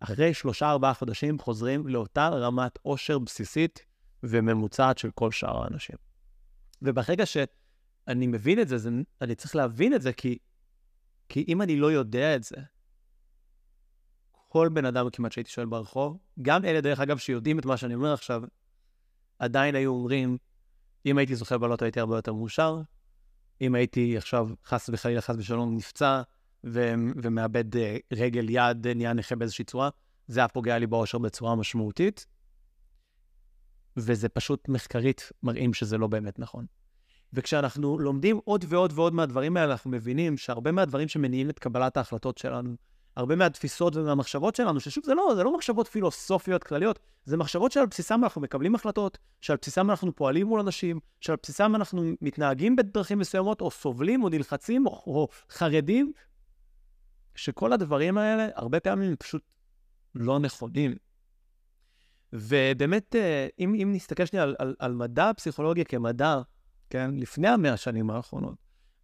[0.00, 3.84] אחרי שלושה-ארבעה חודשים חוזרים לאותה רמת עושר בסיסית
[4.22, 5.96] וממוצעת של כל שאר האנשים.
[6.82, 10.38] וברגע שאני מבין את זה, זה, אני צריך להבין את זה, כי,
[11.28, 12.56] כי אם אני לא יודע את זה,
[14.48, 17.94] כל בן אדם כמעט שהייתי שואל ברחוב, גם אלה, דרך אגב, שיודעים את מה שאני
[17.94, 18.42] אומר עכשיו,
[19.38, 20.38] עדיין היו אומרים,
[21.06, 22.80] אם הייתי זוכה בלוטו הייתי הרבה יותר מאושר,
[23.60, 26.22] אם הייתי עכשיו, חס וחלילה, חס ושלום, נפצע
[26.64, 27.78] ו- ומאבד uh,
[28.12, 29.88] רגל, יד, נהיה נכה באיזושהי צורה,
[30.28, 32.26] זה היה פוגע לי באושר בצורה משמעותית,
[33.96, 36.66] וזה פשוט מחקרית מראים שזה לא באמת נכון.
[37.36, 42.38] וכשאנחנו לומדים עוד ועוד ועוד מהדברים האלה, אנחנו מבינים שהרבה מהדברים שמניעים את קבלת ההחלטות
[42.38, 42.76] שלנו,
[43.16, 47.86] הרבה מהתפיסות ומהמחשבות שלנו, ששוב, זה לא, זה לא מחשבות פילוסופיות כלליות, זה מחשבות שעל
[47.86, 53.18] בסיסם אנחנו מקבלים החלטות, שעל בסיסם אנחנו פועלים מול אנשים, שעל בסיסם אנחנו מתנהגים בדרכים
[53.18, 56.12] מסוימות, או סובלים, או נלחצים, או, או חרדים,
[57.34, 59.42] שכל הדברים האלה, הרבה פעמים הם פשוט
[60.14, 60.94] לא נכונים.
[62.32, 66.40] ובאמת, אה, אם, אם נסתכל שנייה על, על, על מדע הפסיכולוגיה כמדע,
[66.90, 68.54] כן, לפני המאה השנים האחרונות,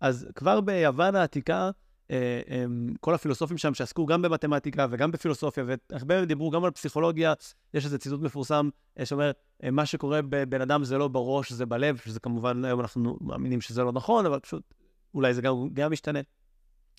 [0.01, 1.71] אז כבר ביוון העתיקה,
[2.11, 2.65] אה,
[3.01, 7.33] כל הפילוסופים שם שעסקו גם במתמטיקה וגם בפילוסופיה, והרבה מהם דיברו גם על פסיכולוגיה,
[7.75, 8.69] יש איזה ציטוט מפורסם
[8.99, 9.31] אה, שאומר,
[9.65, 13.61] אה, מה שקורה בבן אדם זה לא בראש, זה בלב, שזה כמובן, היום אנחנו מאמינים
[13.61, 14.75] שזה לא נכון, אבל פשוט
[15.15, 16.21] אולי זה גם, גם משתנה.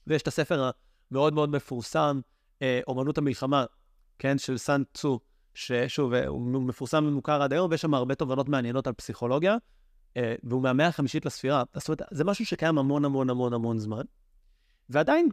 [0.08, 0.70] ויש את הספר
[1.12, 2.20] המאוד מאוד מפורסם,
[2.88, 3.66] אומנות המלחמה,
[4.20, 5.20] כן, של סן צו,
[5.54, 9.58] ששוב, הוא מפורסם ומוכר עד היום, ויש שם הרבה תובנות מעניינות על פסיכולוגיה,
[10.44, 11.64] והוא מהמאה החמישית לספירה.
[11.74, 14.04] זאת אומרת, זה משהו שקיים המון המון המון המון זמן.
[14.90, 15.30] ועדיין,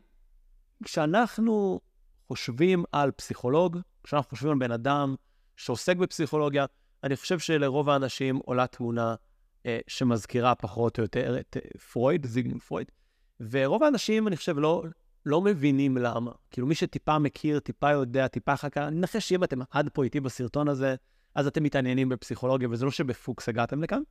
[0.84, 1.80] כשאנחנו
[2.28, 5.14] חושבים על פסיכולוג, כשאנחנו חושבים על בן אדם
[5.56, 6.66] שעוסק בפסיכולוגיה,
[7.04, 9.14] אני חושב שלרוב האנשים עולה תמונה
[9.66, 12.90] אה, שמזכירה פחות או יותר את אה, פרויד, זיגמונד פרויד.
[13.50, 14.84] ורוב האנשים, אני חושב, לא,
[15.26, 16.32] לא מבינים למה.
[16.50, 20.20] כאילו, מי שטיפה מכיר, טיפה יודע, טיפה חכה, אני מנחש שאם אתם עד פה איתי
[20.20, 20.94] בסרטון הזה,
[21.34, 24.02] אז אתם מתעניינים בפסיכולוגיה, וזה לא שבפוקס הגעתם לכאן.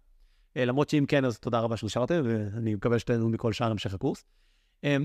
[0.58, 4.24] אה, למרות שאם כן, אז תודה רבה שנשארתם, ואני מקווה שתהנו מכל שאר המשך הקורס.
[4.84, 4.98] אה,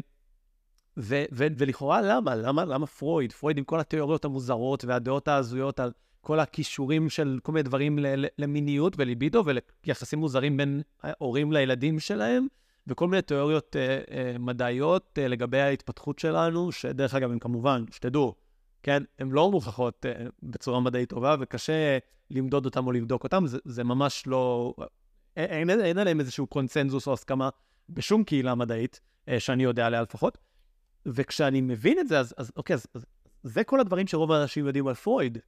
[0.96, 2.34] ו- ו- ולכאורה למה?
[2.34, 2.64] למה?
[2.64, 3.32] למה פרויד?
[3.32, 8.24] פרויד עם כל התיאוריות המוזרות והדעות ההזויות על כל הכישורים של כל מיני דברים ל-
[8.38, 9.44] למיניות וליבידו
[9.84, 12.46] וליחסים מוזרים בין ההורים לילדים שלהם,
[12.86, 18.34] וכל מיני תיאוריות אה, אה, מדעיות אה, לגבי ההתפתחות שלנו, שדרך אגב, הם כמובן, שתדעו,
[18.82, 21.98] כן, הן לא מוכחות אה, בצורה מדעית טובה, וקשה
[22.30, 24.74] למדוד אותם או לבדוק אותם, זה, זה ממש לא...
[25.36, 27.48] אין, אין, אין עליהם איזשהו קונצנזוס או הסכמה
[27.88, 30.38] בשום קהילה מדעית, אה, שאני יודע עליה לפחות.
[31.06, 33.06] וכשאני מבין את זה, אז, אז אוקיי, אז, אז
[33.42, 35.38] זה כל הדברים שרוב האנשים יודעים על פרויד.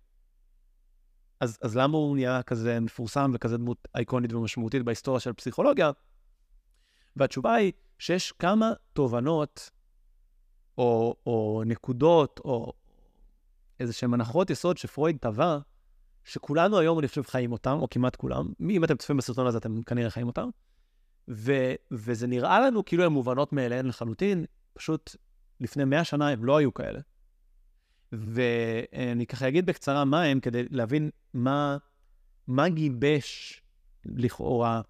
[1.41, 5.91] אז, אז למה הוא נהיה כזה מפורסם וכזה דמות אייקונית ומשמעותית בהיסטוריה של פסיכולוגיה?
[7.17, 9.71] והתשובה היא שיש כמה תובנות,
[10.79, 12.73] או, או נקודות, או
[13.81, 15.59] איזה שהן הנחות יסוד שפרויד טבע,
[16.27, 18.49] שכולנו היום, אני חושב, חיים אותם, או כמעט כולם.
[18.71, 20.49] אם אתם צופים בסרטון הזה, אתם כנראה חיים אותם.
[21.29, 21.53] ו,
[21.91, 25.17] וזה נראה לנו כאילו הן מובנות מאליהן לחלוטין, פשוט
[25.61, 27.01] לפני מאה שנה הם לא היו כאלה.
[28.13, 31.77] ואני ככה אגיד בקצרה מה הם, כדי להבין מה,
[32.47, 33.63] מה גיבש
[34.05, 34.81] לכאורה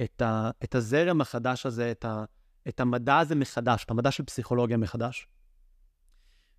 [0.00, 2.24] את, ה, את הזרם החדש הזה, את, ה,
[2.68, 5.26] את המדע הזה מחדש, את המדע של פסיכולוגיה מחדש.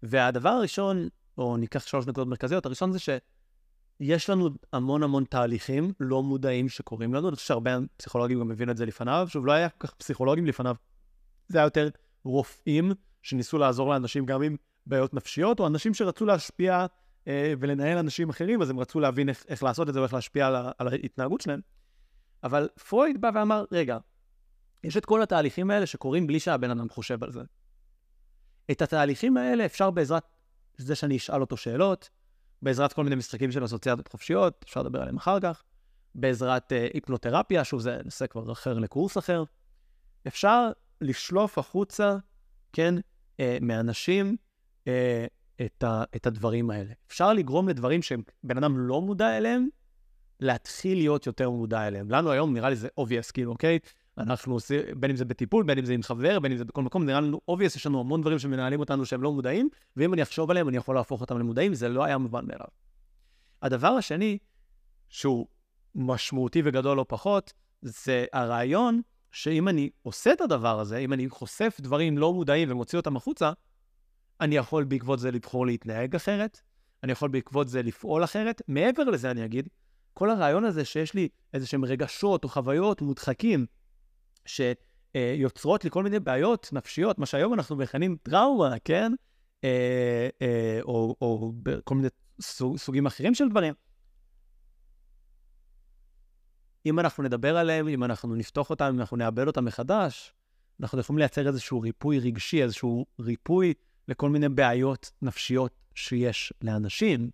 [0.04, 3.00] והדבר הראשון, או ניקח שלוש נקודות מרכזיות, הראשון זה
[3.98, 8.72] שיש לנו המון המון תהליכים לא מודעים שקורים לנו, אני חושב שהרבה פסיכולוגים גם מבינים
[8.72, 10.76] את זה לפניו, שוב, לא היה כל כך פסיכולוגים לפניו,
[11.48, 11.90] זה היה יותר
[12.24, 16.86] רופאים שניסו לעזור לאנשים גם עם בעיות נפשיות, או אנשים שרצו להשפיע
[17.28, 20.48] אה, ולנהל אנשים אחרים, אז הם רצו להבין איך, איך לעשות את זה ואיך להשפיע
[20.48, 21.60] על, על ההתנהגות שלהם.
[22.44, 23.98] אבל פרויד בא ואמר, רגע,
[24.84, 27.42] יש את כל התהליכים האלה שקורים בלי שהבן אדם חושב על זה.
[28.72, 30.24] את התהליכים האלה אפשר בעזרת
[30.78, 32.10] זה שאני אשאל אותו שאלות,
[32.64, 35.64] בעזרת כל מיני משחקים של אסוציאציות חופשיות, אפשר לדבר עליהם אחר כך,
[36.16, 39.44] בעזרת אה, היפנותרפיה, שוב, זה נושא כבר אחר לקורס אחר.
[40.28, 40.72] אפשר
[41.02, 42.18] לשלוף החוצה,
[42.74, 42.96] כן,
[43.40, 44.36] אה, מאנשים
[44.88, 45.26] אה,
[45.66, 46.94] את, ה, את הדברים האלה.
[47.08, 49.68] אפשר לגרום לדברים שבן אדם לא מודע אליהם,
[50.40, 52.12] להתחיל להיות יותר מודע אליהם.
[52.12, 53.80] לנו היום נראה לי זה obvious, כאילו, אוקיי?
[54.18, 56.82] אנחנו עושים, בין אם זה בטיפול, בין אם זה עם חבר, בין אם זה בכל
[56.82, 60.24] מקום, נראה לנו obvious, יש לנו המון דברים שמנהלים אותנו שהם לא מודעים, ואם אני
[60.24, 62.68] אחשוב עליהם, אני יכול להפוך אותם למודעים, זה לא היה מובן מאליו.
[63.62, 64.38] הדבר השני,
[65.10, 65.48] שהוא
[65.96, 71.78] משמעותי וגדול לא פחות, זה הרעיון שאם אני עושה את הדבר הזה, אם אני חושף
[71.82, 73.52] דברים לא מודעים ומוציא אותם החוצה,
[74.42, 76.62] אני יכול בעקבות זה לבחור להתנהג אחרת,
[77.04, 78.62] אני יכול בעקבות זה לפעול אחרת.
[78.68, 79.70] מעבר לזה, אני אגיד,
[80.14, 83.66] כל הרעיון הזה שיש לי איזה שהם רגשות או חוויות מודחקים,
[84.46, 89.12] שיוצרות לי כל מיני בעיות נפשיות, מה שהיום אנחנו מכנים טראומה, כן?
[89.64, 91.54] אה, אה, או, או
[91.84, 92.08] כל מיני
[92.42, 93.74] סוג, סוגים אחרים של דברים.
[96.86, 100.34] אם אנחנו נדבר עליהם, אם אנחנו נפתוח אותם, אם אנחנו נאבד אותם מחדש,
[100.82, 103.74] אנחנו יכולים לייצר איזשהו ריפוי רגשי, איזשהו ריפוי
[104.08, 107.30] לכל מיני בעיות נפשיות שיש לאנשים.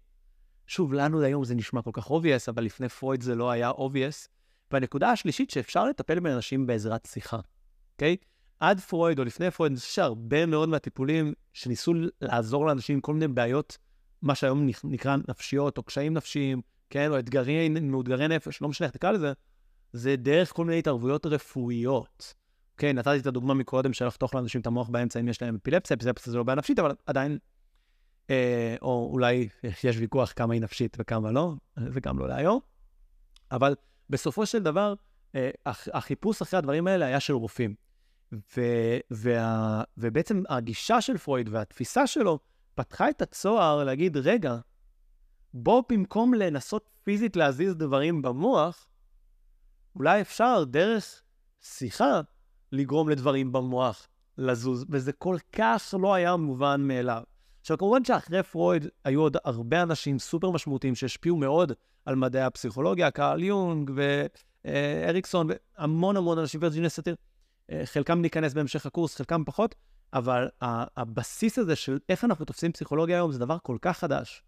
[0.67, 4.27] שוב, לנו היום זה נשמע כל כך obvious, אבל לפני פרויד זה לא היה obvious.
[4.71, 7.39] והנקודה השלישית, שאפשר לטפל באנשים בעזרת שיחה,
[7.93, 8.17] אוקיי?
[8.21, 8.25] Okay?
[8.59, 13.13] עד פרויד או לפני פרויד, אני חושב שהרבה מאוד מהטיפולים שניסו לעזור לאנשים עם כל
[13.13, 13.77] מיני בעיות,
[14.21, 18.93] מה שהיום נקרא נפשיות או קשיים נפשיים, כן, או אתגרי, מאותגרי נפש, לא משנה איך
[18.95, 19.33] תקרא לזה,
[19.93, 22.33] זה דרך כל מיני התערבויות רפואיות.
[22.77, 25.97] כן, נתתי את הדוגמה מקודם של לחתוך לאנשים את המוח באמצע אם יש להם אפילפסיה,
[25.97, 27.37] אפילפסיה זה לא בעיה נפשית, אבל עדיין,
[28.29, 29.49] אה, או אולי
[29.83, 31.53] יש ויכוח כמה היא נפשית וכמה לא,
[31.93, 32.59] זה גם לא להיום.
[33.51, 33.75] אבל
[34.09, 34.93] בסופו של דבר,
[35.35, 35.49] אה,
[35.93, 37.75] החיפוש אחרי הדברים האלה היה של רופאים.
[38.31, 38.61] ו,
[39.11, 42.39] וה, ובעצם הגישה של פרויד והתפיסה שלו
[42.75, 44.57] פתחה את הצוהר להגיד, רגע,
[45.53, 48.87] בוא במקום לנסות פיזית להזיז דברים במוח,
[49.95, 51.21] אולי אפשר דרך
[51.61, 52.21] שיחה
[52.71, 57.23] לגרום לדברים במוח לזוז, וזה כל כך לא היה מובן מאליו.
[57.61, 61.71] עכשיו, כמובן שאחרי פרויד היו עוד הרבה אנשים סופר משמעותיים שהשפיעו מאוד
[62.09, 63.91] על מדעי הפסיכולוגיה, קהל יונג
[64.65, 67.15] ואריקסון, והמון המון אנשים, וירג'יניה סאטיר,
[67.71, 69.75] אה, חלקם ניכנס בהמשך הקורס, חלקם פחות,
[70.13, 70.49] אבל
[70.97, 74.43] הבסיס הזה של איך אנחנו תופסים פסיכולוגיה היום זה דבר כל כך חדש,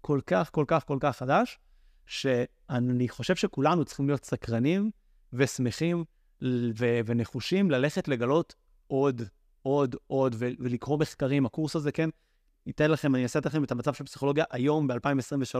[0.00, 1.58] כל כך, כל כך, כל כך חדש,
[2.06, 4.90] שאני חושב שכולנו צריכים להיות סקרנים
[5.32, 6.04] ושמחים
[6.78, 8.54] ו- ונחושים ללכת לגלות
[8.86, 9.22] עוד,
[9.62, 11.46] עוד, עוד, ו- ולקרוא מחקרים.
[11.46, 12.08] הקורס הזה, כן,
[12.66, 15.56] ייתן לכם, אני אעשה לכם את המצב של פסיכולוגיה היום, ב-2023,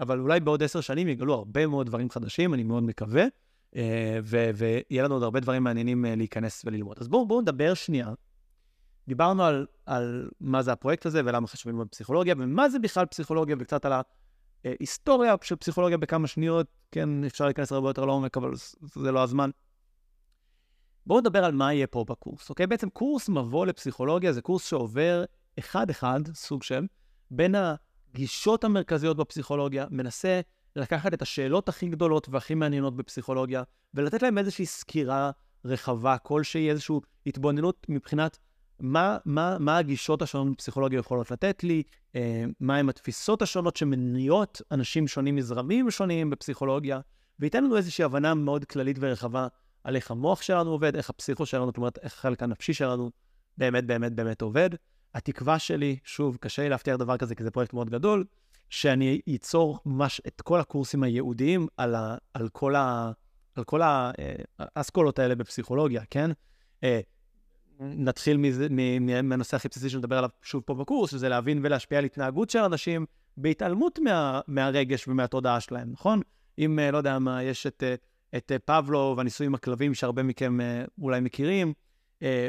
[0.00, 3.24] אבל אולי בעוד עשר שנים יגלו הרבה מאוד דברים חדשים, אני מאוד מקווה,
[3.76, 6.96] אה, ו- ויהיה לנו עוד הרבה דברים מעניינים אה, להיכנס וללמוד.
[7.00, 8.12] אז בואו בוא נדבר שנייה.
[9.08, 13.56] דיברנו על, על מה זה הפרויקט הזה ולמה חשובים מאוד פסיכולוגיה, ומה זה בכלל פסיכולוגיה,
[13.58, 13.92] וקצת על
[14.64, 16.66] ההיסטוריה של פסיכולוגיה בכמה שניות.
[16.90, 18.50] כן, אפשר להיכנס הרבה יותר לעומק, אבל
[18.94, 19.50] זה לא הזמן.
[21.06, 22.66] בואו נדבר על מה יהיה פה בקורס, אוקיי?
[22.66, 25.24] בעצם קורס מבוא לפסיכולוגיה זה קורס שעובר
[25.58, 26.86] אחד-אחד, סוג של,
[27.30, 27.54] בין
[28.14, 30.40] הגישות המרכזיות בפסיכולוגיה, מנסה
[30.76, 33.62] לקחת את השאלות הכי גדולות והכי מעניינות בפסיכולוגיה,
[33.94, 35.30] ולתת להם איזושהי סקירה
[35.64, 38.38] רחבה כלשהי, איזושהי התבוננות מבחינת
[38.80, 41.82] מה, מה, מה הגישות השונות בפסיכולוגיה יכולות לתת לי,
[42.16, 47.00] אה, מהם התפיסות השונות שמניעות אנשים שונים מזרמים שונים בפסיכולוגיה,
[47.38, 49.46] וייתן לנו איזושהי הבנה מאוד כללית ורחבה
[49.84, 53.10] על איך המוח שלנו עובד, איך הפסיכו שלנו, כלומר, איך החלק הנפשי שלנו
[53.58, 54.70] באמת באמת באמת עובד.
[55.14, 58.24] התקווה שלי, שוב, קשה לי להבטיח דבר כזה, כי זה פרויקט מאוד גדול,
[58.70, 63.12] שאני אצור ממש את כל הקורסים הייעודיים על, ה, על כל, ה,
[63.54, 63.80] על כל
[64.58, 66.30] האסכולות אה, האלה בפסיכולוגיה, כן?
[66.84, 67.00] אה,
[67.80, 68.40] נתחיל
[69.22, 73.06] מהנושא הכי בסיסי שנדבר עליו שוב פה בקורס, שזה להבין ולהשפיע על התנהגות של אנשים
[73.36, 76.20] בהתעלמות מה, מהרגש ומהתודעה שלהם, נכון?
[76.58, 77.82] אם, אה, לא יודע מה, יש את,
[78.36, 80.58] את פבלו והניסויים הכלבים שהרבה מכם
[80.98, 81.72] אולי מכירים,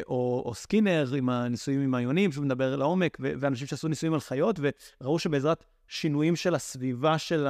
[0.08, 4.60] או, או סקינר עם הניסויים עם היונים, שהוא מדבר לעומק, ואנשים שעשו ניסויים על חיות,
[5.02, 7.48] וראו שבעזרת שינויים של הסביבה של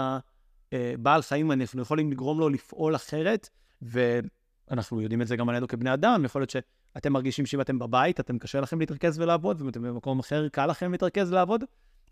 [0.71, 3.49] הבעל חיים, אנחנו יכולים לגרום לו לפעול אחרת,
[3.81, 8.19] ואנחנו יודעים את זה גם עלינו כבני אדם, יכול להיות שאתם מרגישים שאם אתם בבית,
[8.19, 11.63] אתם קשה לכם להתרכז ולעבוד, ואם אתם במקום אחר, קל לכם להתרכז ולעבוד.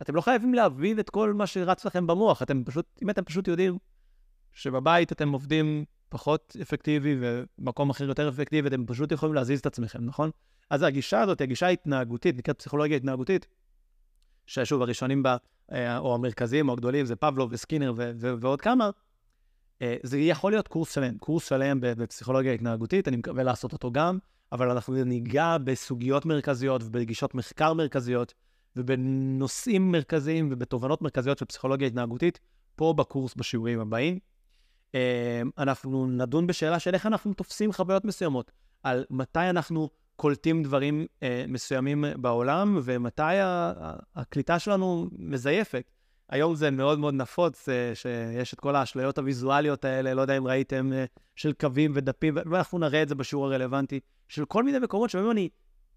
[0.02, 3.48] אתם לא חייבים להבין את כל מה שרץ לכם במוח, אתם פשוט, אם אתם פשוט
[3.48, 3.78] יודעים
[4.54, 10.06] שבבית אתם עובדים פחות אפקטיבי ומקום אחר יותר אפקטיבי, אתם פשוט יכולים להזיז את עצמכם,
[10.06, 10.30] נכון?
[10.70, 13.48] אז הגישה הזאת הגישה ההתנהגותית, נקראת פסיכולוגיה התנהגותית,
[14.46, 15.38] ששוב, הראשונים בה,
[15.72, 18.90] אה, או המרכזיים או הגדולים, זה פבלו וסקינר ו- ו- ועוד כמה.
[19.82, 24.18] אה, זה יכול להיות קורס שלם, קורס שלם בפסיכולוגיה התנהגותית, אני מקווה לעשות אותו גם,
[24.52, 28.34] אבל אנחנו ניגע בסוגיות מרכזיות ובגישות מחקר מרכזיות
[28.76, 32.40] ובנושאים מרכזיים ובתובנות מרכזיות של פסיכולוגיה התנהגותית,
[32.76, 34.20] פה בקורס בשיעורים הבאים.
[34.94, 35.00] אמ,
[35.58, 38.52] אנחנו נדון בשאלה של איך אנחנו תופסים חוויות מסוימות,
[38.84, 43.22] על מתי אנחנו קולטים דברים אה, מסוימים בעולם, ומתי
[44.16, 45.92] הקליטה שלנו מזייפת.
[46.30, 50.48] היום זה מאוד מאוד נפוץ, אה, שיש את כל האשליות הוויזואליות האלה, לא יודע אם
[50.48, 55.10] ראיתם, אה, של קווים ודפים, ואנחנו נראה את זה בשיעור הרלוונטי, של כל מיני מקומות
[55.10, 55.50] שבהם אני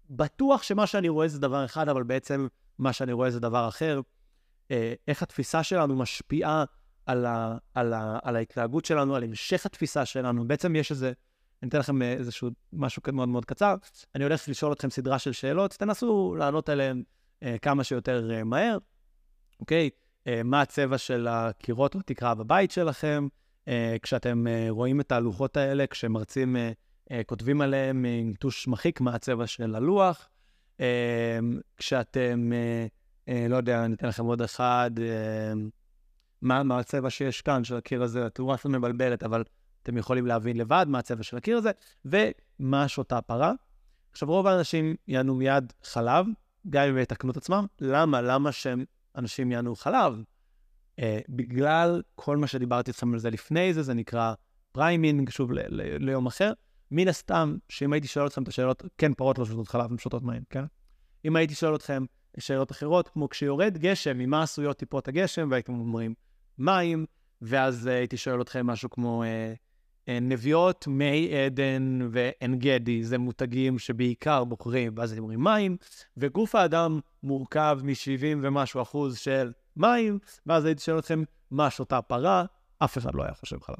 [0.09, 2.47] בטוח שמה שאני רואה זה דבר אחד, אבל בעצם
[2.79, 4.01] מה שאני רואה זה דבר אחר.
[5.07, 6.63] איך התפיסה שלנו משפיעה
[7.11, 10.47] על, ה, על, ה, על ההתנהגות שלנו, על המשך התפיסה שלנו.
[10.47, 11.11] בעצם יש איזה,
[11.63, 13.75] אני אתן לכם איזשהו משהו מאוד מאוד קצר.
[14.15, 17.03] אני הולך לשאול אתכם סדרה של שאלות, תנסו לענות עליהן
[17.43, 18.77] אה, כמה שיותר אה, מהר,
[19.59, 19.89] אוקיי?
[20.27, 23.27] אה, מה הצבע של הקירות בתקרה בבית שלכם?
[23.67, 26.71] אה, כשאתם אה, רואים את הלוחות האלה, כשמרצים אה,
[27.11, 30.29] אה, כותבים עליהם עם טוש מחיק, מה הצבע של הלוח?
[30.79, 31.39] אה,
[31.77, 32.51] כשאתם...
[32.53, 32.85] אה,
[33.27, 35.53] אה, לא יודע, אני אתן לכם עוד אחד, אה,
[36.41, 39.43] מה, מה הצבע שיש כאן של הקיר הזה, התאורה קצת מבלבלת, אבל
[39.83, 41.71] אתם יכולים להבין לבד מה הצבע של הקיר הזה,
[42.05, 43.53] ומה שותה פרה.
[44.11, 46.25] עכשיו, רוב האנשים יענו מיד חלב,
[46.69, 47.65] גם אם יתקנו את עצמם.
[47.81, 48.21] למה?
[48.21, 50.23] למה שאנשים יענו חלב?
[50.99, 54.33] אה, בגלל כל מה שדיברתי איתכם על זה לפני זה, זה נקרא
[54.71, 56.53] framing, שוב, ל- ל- ליום אחר.
[56.91, 60.23] מן הסתם, שאם הייתי שואל אתכם את השאלות, כן, פרות לא שותות חלב, הן שותות
[60.23, 60.63] מים, כן?
[61.25, 62.05] אם הייתי שואל אתכם,
[62.39, 66.13] שאלות אחרות, כמו כשיורד גשם, ממה עשויות טיפות הגשם, והייתם אומרים
[66.57, 67.05] מים,
[67.41, 69.57] ואז uh, הייתי שואל אתכם משהו כמו uh,
[70.05, 75.77] uh, נביאות, מי עדן ועין גדי, זה מותגים שבעיקר בוחרים, ואז הייתם אומרים מים,
[76.17, 82.45] וגוף האדם מורכב מ-70 ומשהו אחוז של מים, ואז הייתי שואל אתכם מה שותה פרה,
[82.79, 83.77] אף אחד לא היה חושב חלב,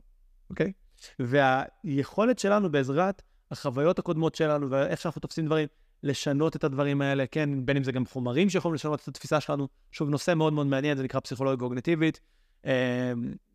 [0.50, 0.72] אוקיי?
[1.20, 5.68] והיכולת שלנו בעזרת החוויות הקודמות שלנו ואיך שאנחנו תופסים דברים,
[6.04, 9.68] לשנות את הדברים האלה, כן, בין אם זה גם חומרים שיכולים לשנות את התפיסה שלנו.
[9.92, 12.20] שוב, נושא מאוד מאוד מעניין, זה נקרא פסיכולוגיה קוגניטיבית.
[12.66, 12.72] אמ,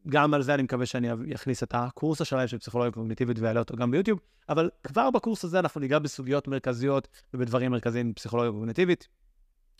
[0.09, 3.77] גם על זה אני מקווה שאני אכניס את הקורס השלם של פסיכולוגיה קוגניטיבית ואעלה אותו
[3.77, 9.09] גם ביוטיוב, אבל כבר בקורס הזה אנחנו ניגע בסוגיות מרכזיות ובדברים מרכזיים בפסיכולוגיה קוגניטיבית.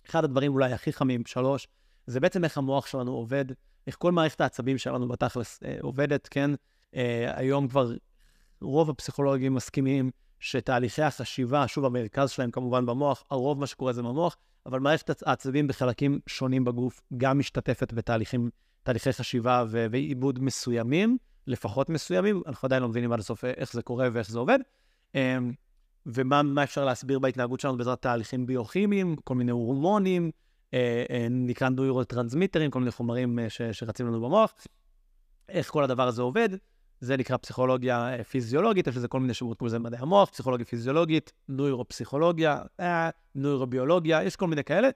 [0.09, 1.67] אחד הדברים אולי הכי חמים, שלוש,
[2.07, 3.45] זה בעצם איך המוח שלנו עובד,
[3.87, 6.51] איך כל מערכת העצבים שלנו בתכלס אה, עובדת, כן?
[6.95, 7.91] אה, היום כבר
[8.61, 14.37] רוב הפסיכולוגים מסכימים שתהליכי החשיבה, שוב, המרכז שלהם כמובן במוח, הרוב מה שקורה זה במוח,
[14.65, 18.49] אבל מערכת העצבים בחלקים שונים בגוף גם משתתפת בתהליכים,
[18.87, 23.81] תהליכי חשיבה ו- ועיבוד מסוימים, לפחות מסוימים, אנחנו עדיין לא מבינים עד הסוף איך זה
[23.81, 24.59] קורה ואיך זה עובד.
[25.15, 25.51] אמ,
[26.05, 30.31] ומה אפשר להסביר בהתנהגות שלנו בעזרת תהליכים ביוכימיים, כל מיני הורמונים,
[30.73, 34.53] אה, אה, נקרא נוירוטרנסמיטרים, כל מיני חומרים אה, ש- שרצים לנו במוח,
[35.49, 36.49] איך כל הדבר הזה עובד.
[36.99, 41.33] זה נקרא פסיכולוגיה פיזיולוגית, יש לזה כל מיני שמות כמו זה מדעי המוח, פסיכולוגיה פיזיולוגית,
[41.49, 44.89] נוירופסיכולוגיה, אה, נוירוביולוגיה, יש כל מיני כאלה.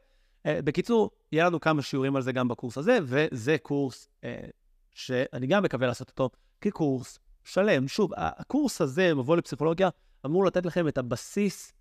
[0.46, 4.46] אה, בקיצור, יהיה לנו כמה שיעורים על זה גם בקורס הזה, וזה קורס אה,
[4.92, 6.30] שאני גם מקווה לעשות אותו
[6.62, 7.88] כקורס שלם.
[7.88, 9.90] שוב, הקורס הזה, מבוא לפסיכולוגיה,
[10.26, 11.74] אמור לתת לכם את הבסיס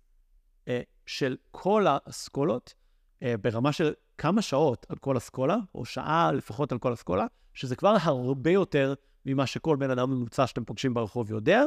[0.67, 2.73] אה, של כל האסכולות,
[3.41, 7.95] ברמה של כמה שעות על כל אסכולה, או שעה לפחות על כל אסכולה, שזה כבר
[8.01, 8.93] הרבה יותר
[9.25, 11.63] ממה שכל בן אדם ממוצע שאתם פוגשים ברחוב יודע,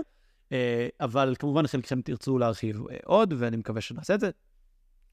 [1.01, 4.31] אבל כמובן חלקכם תרצו להרחיב עוד, ואני מקווה שנעשה את זה.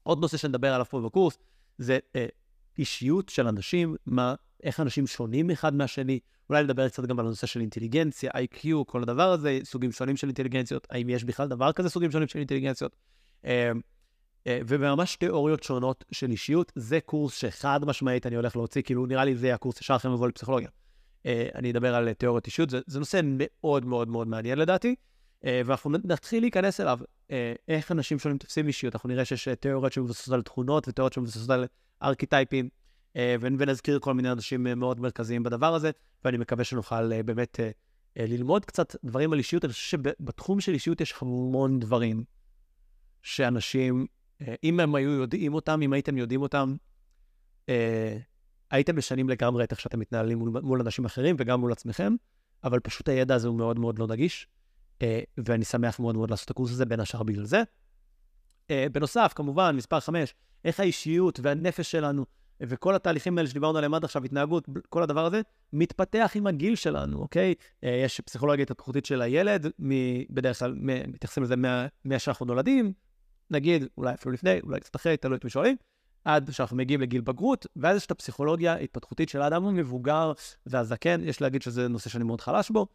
[0.02, 1.38] עוד נושא שנדבר עליו פה בקורס,
[1.78, 2.26] זה אה,
[2.78, 6.18] אישיות של אנשים, מה, איך אנשים שונים אחד מהשני.
[6.50, 10.26] אולי נדבר קצת גם על הנושא של אינטליגנציה, IQ, כל הדבר הזה, סוגים שונים של
[10.26, 12.96] אינטליגנציות, האם יש בכלל דבר כזה סוגים שונים של אינטליגנציות.
[14.46, 19.36] וממש תיאוריות שונות של אישיות, זה קורס שחד משמעית אני הולך להוציא, כאילו נראה לי
[19.36, 20.68] זה הקורס ישר אחרי מבוא לפסיכולוגיה.
[21.26, 24.94] אה, אני אדבר על תיאוריות אישיות, זה, זה נושא מאוד מאוד מאוד מעניין לדעתי, אה,
[25.44, 26.98] ואנחנו נתחיל להיכנס אליו,
[27.30, 28.94] אה, איך אנשים שונים תופסים אישיות.
[28.94, 31.66] אנחנו נראה שיש תיאוריות שמבוססות על תכונות ותיאוריות שמבוססות על
[32.02, 32.68] ארכיטייפים,
[33.40, 35.90] ונזכיר כל מיני אנשים מאוד מרכזיים בדבר הזה,
[36.24, 37.60] ואני מקווה שנוכל באמת
[38.16, 39.64] ללמוד קצת דברים על אישיות.
[39.64, 42.24] אני חושב שבתחום של אישיות יש המון דברים
[43.22, 44.06] שאנשים,
[44.64, 46.74] אם הם היו יודעים אותם, אם הייתם יודעים אותם,
[48.70, 52.14] הייתם משנים לגמרי את איך שאתם מתנהלים מול, מול אנשים אחרים וגם מול עצמכם,
[52.64, 54.61] אבל פשוט הידע הזה הוא מאוד מאוד לא נגיש, אה,
[55.44, 57.62] ואני שמח מאוד מאוד לעשות את הקורס הזה, בין השאר בגלל זה.
[58.70, 62.26] אה, בנוסף, כמובן, מספר 5, איך האישיות והנפש שלנו
[62.60, 65.40] וכל התהליכים האלה שדיברנו עליהם עד עכשיו, התנהגות, כל הדבר הזה,
[65.72, 67.54] מתפתח עם הגיל שלנו, אוקיי?
[67.84, 69.66] אה, יש פסיכולוגיה התפתחותית של הילד,
[70.30, 70.74] בדרך כלל
[71.08, 71.56] מתייחסים לזה
[72.04, 72.92] מה שאנחנו נולדים,
[73.50, 75.76] נגיד, אולי אפילו לפני, אולי קצת אחרי, תלוי את מי שואלים.
[76.24, 80.32] עד שאנחנו מגיעים לגיל בגרות, ואז יש את הפסיכולוגיה ההתפתחותית של האדם המבוגר
[80.66, 82.86] והזקן, יש להגיד שזה נושא שאני מאוד חלש בו, אה,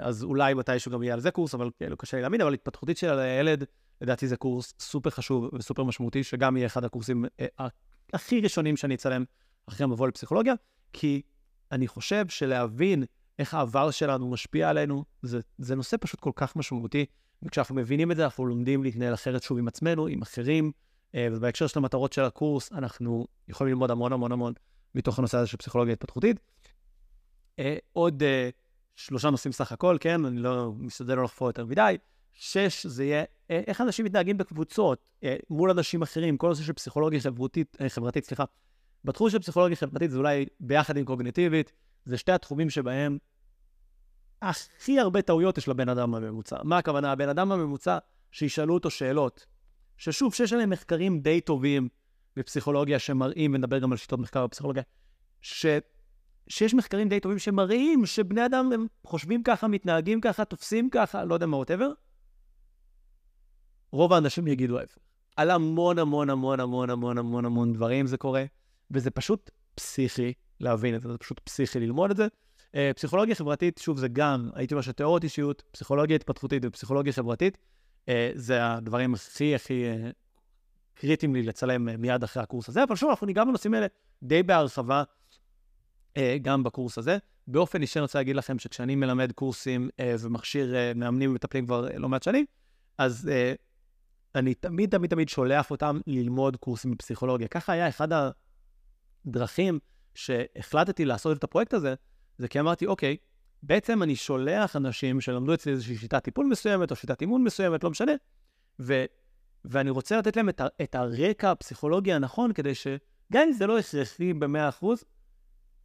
[0.00, 2.96] אז אולי מתישהו גם יהיה על זה קורס, אבל כאילו קשה לי להאמין, אבל התפתחותית
[2.96, 3.64] של הילד,
[4.00, 7.66] לדעתי זה קורס סופר חשוב וסופר משמעותי, שגם יהיה אחד הקורסים אה,
[8.12, 9.24] הכי ראשונים שאני אצלם
[9.68, 10.54] אחרי מבוא לפסיכולוגיה,
[10.92, 11.22] כי
[11.72, 13.04] אני חושב שלהבין
[13.38, 17.06] איך העבר שלנו משפיע עלינו, זה, זה נושא פשוט כל כך משמעותי,
[17.42, 20.72] וכשאנחנו מבינים את זה, אנחנו לומדים להתנהל אחרת שוב עם עצמנו, עם אחרים,
[21.14, 24.52] אה, ובהקשר של המטרות של הקורס, אנחנו יכולים ללמוד המון המון המון
[24.94, 26.40] מתוך הנושא הזה של פסיכולוגיה התפתחותית.
[27.58, 28.50] אה, עוד אה,
[28.96, 30.24] שלושה נושאים סך הכל, כן?
[30.24, 31.96] אני לא משתדל לא לחפור יותר מדי.
[32.32, 35.10] שש, זה יהיה איך אנשים מתנהגים בקבוצות,
[35.50, 38.44] מול אנשים אחרים, כל נושא של פסיכולוגיה חברתית, חברתית, סליחה.
[39.04, 41.72] בתחום של פסיכולוגיה חברתית זה אולי ביחד עם קוגניטיבית,
[42.04, 43.18] זה שתי התחומים שבהם
[44.42, 46.56] הכי הרבה טעויות יש לבן אדם הממוצע.
[46.64, 47.12] מה הכוונה?
[47.12, 47.98] הבן אדם הממוצע,
[48.30, 49.46] שישאלו אותו שאלות,
[49.96, 51.88] ששוב, שיש עליהם מחקרים די טובים
[52.36, 54.82] בפסיכולוגיה שמראים, ונדבר גם על שיטות מחקר בפסיכולוגיה,
[55.40, 55.66] ש...
[56.48, 61.34] שיש מחקרים די טובים שמראים שבני אדם הם חושבים ככה, מתנהגים ככה, תופסים ככה, לא
[61.34, 61.92] יודע מה, ווטאבר.
[63.92, 64.98] רוב האנשים יגידו ההפך.
[65.36, 68.44] על המון המון המון המון המון המון המון דברים זה קורה,
[68.90, 72.26] וזה פשוט פסיכי להבין את זה, זה פשוט פסיכי ללמוד את זה.
[72.74, 77.58] אה, פסיכולוגיה חברתית, שוב, זה גם, הייתי אומר שתיאוריות אישיות, פסיכולוגיה התפתחותית ופסיכולוגיה חברתית,
[78.08, 80.10] אה, זה הדברים הכי הכי אה,
[80.94, 83.86] קריטיים לי לצלם מיד אחרי הקורס הזה, אבל שוב, אנחנו ניגע בנושאים האלה
[84.22, 85.02] די בהרחבה
[86.42, 87.18] גם בקורס הזה.
[87.46, 89.88] באופן אישי אני רוצה להגיד לכם שכשאני מלמד קורסים
[90.20, 92.44] ומכשיר מאמנים ומטפלים כבר לא מעט שנים,
[92.98, 93.30] אז
[94.34, 97.48] אני תמיד תמיד תמיד שולח אותם ללמוד קורסים בפסיכולוגיה.
[97.48, 98.08] ככה היה אחד
[99.26, 99.78] הדרכים
[100.14, 101.94] שהחלטתי לעשות את הפרויקט הזה,
[102.38, 103.16] זה כי אמרתי, אוקיי,
[103.62, 107.90] בעצם אני שולח אנשים שלמדו אצלי איזושהי שיטת טיפול מסוימת, או שיטת אימון מסוימת, לא
[107.90, 108.12] משנה,
[108.80, 109.04] ו,
[109.64, 113.78] ואני רוצה לתת להם את, ה, את הרקע הפסיכולוגי הנכון, כדי שגם אם זה לא
[113.78, 114.86] הכרחי ב-100%,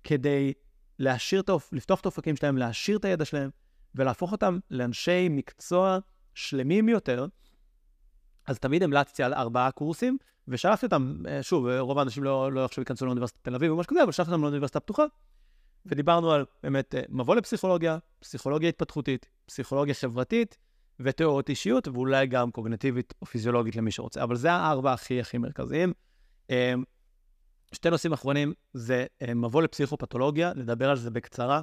[0.04, 0.54] כדי
[1.00, 3.50] להשאיר לפתוח את האופקים שלהם, להעשיר את הידע שלהם,
[3.95, 5.97] ולהפוך אותם לאנשי מקצוע
[6.34, 7.26] שלמים יותר,
[8.47, 12.82] אז תמיד המלצתי על ארבעה קורסים, ושלחתי אותם, אה, שוב, רוב האנשים לא, לא עכשיו
[12.82, 15.04] ייכנסו לאוניברסיטת תל אביב או משהו כזה, אבל שלחתי אותם לאוניברסיטה פתוחה,
[15.86, 20.58] ודיברנו על באמת אה, מבוא לפסיכולוגיה, פסיכולוגיה התפתחותית, פסיכולוגיה חברתית
[21.00, 24.24] ותיאוריות אישיות, ואולי גם קוגנטיבית או פיזיולוגית למי שרוצה.
[24.24, 25.93] אבל זה הארבע הכי הכי מרכזיים.
[27.72, 31.61] אה, שתי נושאים אחרונים זה אה, מבוא לפסיכופתולוגיה, לדבר על זה בקצרה,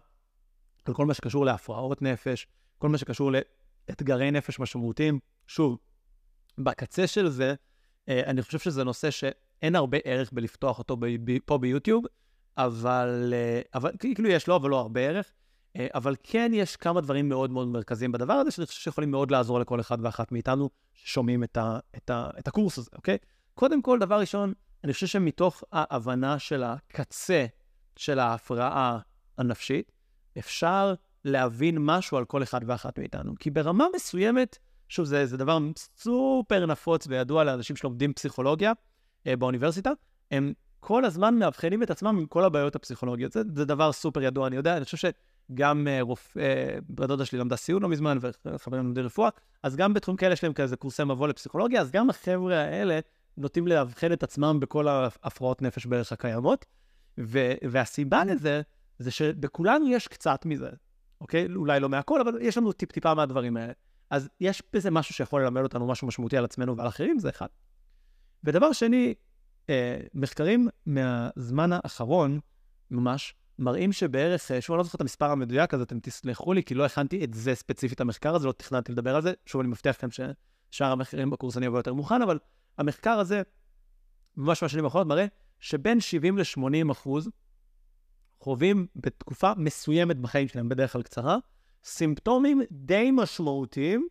[0.84, 2.46] על כל מה שקשור להפרעות נפש,
[2.78, 3.30] כל מה שקשור
[3.88, 5.18] לאתגרי נפש משמעותיים.
[5.46, 5.78] שוב,
[6.58, 7.54] בקצה של זה,
[8.08, 10.96] אני חושב שזה נושא שאין הרבה ערך בלפתוח אותו
[11.46, 12.04] פה ביוטיוב.
[12.56, 15.32] אבל, אה, אבל כאילו יש לו, אבל לא הרבה ערך.
[15.76, 19.30] אה, אבל כן יש כמה דברים מאוד מאוד מרכזיים בדבר הזה, שאני חושב שיכולים מאוד
[19.30, 23.18] לעזור לכל אחד ואחת מאיתנו ששומעים את, ה, את, ה, את הקורס הזה, אוקיי?
[23.54, 24.52] קודם כל, דבר ראשון,
[24.86, 27.46] אני חושב שמתוך ההבנה של הקצה
[27.96, 28.98] של ההפרעה
[29.38, 29.92] הנפשית,
[30.38, 33.32] אפשר להבין משהו על כל אחד ואחת מאיתנו.
[33.38, 34.58] כי ברמה מסוימת,
[34.88, 38.72] שוב, זה, זה דבר סופר נפוץ וידוע לאנשים שלומדים פסיכולוגיה
[39.26, 39.90] אה, באוניברסיטה,
[40.30, 43.32] הם כל הזמן מאבחנים את עצמם עם כל הבעיות הפסיכולוגיות.
[43.32, 45.10] זה, זה דבר סופר ידוע, אני יודע, אני חושב
[45.50, 49.28] שגם uh, רופא, uh, בת דודה שלי למדה סיעוד לא מזמן, וחברים לומדים רפואה,
[49.62, 53.00] אז גם בתחום כאלה יש להם כזה קורסי מבוא לפסיכולוגיה, אז גם החבר'ה האלה
[53.36, 56.66] נוטים לאבחן את עצמם בכל ההפרעות נפש בערך הקיימות,
[57.20, 58.62] ו- והסיבה לזה,
[58.98, 60.70] זה שבכולנו יש קצת מזה,
[61.20, 61.48] אוקיי?
[61.56, 63.72] אולי לא מהכל, אבל יש לנו טיפ-טיפה מהדברים האלה.
[64.10, 67.46] אז יש בזה משהו שיכול ללמד אותנו משהו משמעותי על עצמנו ועל אחרים, זה אחד.
[68.44, 69.14] ודבר שני,
[69.70, 72.40] אה, מחקרים מהזמן האחרון,
[72.90, 76.62] ממש, מראים שבערך, אה, שוב, אני לא זוכר את המספר המדויק, אז אתם תסלחו לי,
[76.62, 79.32] כי לא הכנתי את זה ספציפית, המחקר הזה, לא תכננתי לדבר על זה.
[79.46, 82.38] שוב, אני מבטיח לכם ששאר המחקרים בקורס אני אבוא יותר מוכן, אבל
[82.78, 83.42] המחקר הזה,
[84.36, 85.26] ממש בשנים האחרונות, מראה
[85.60, 87.30] שבין 70 ל-80 אחוז
[88.40, 91.36] חווים בתקופה מסוימת בחיים שלהם, בדרך כלל קצרה,
[91.84, 94.08] סימפטומים די משמעותיים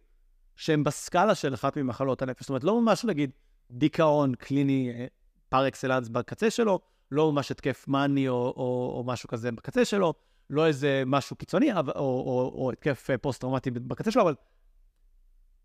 [0.55, 2.41] שהם בסקאלה של אחת ממחלות הנפש.
[2.41, 3.31] זאת אומרת, לא ממש להגיד
[3.71, 5.05] דיכאון קליני אה,
[5.49, 6.79] פר אקסלנס בקצה שלו,
[7.11, 10.13] לא ממש התקף מאני או, או, או משהו כזה בקצה שלו,
[10.49, 14.35] לא איזה משהו קיצוני או, או, או, או התקף אה, פוסט-טראומטי בקצה שלו, אבל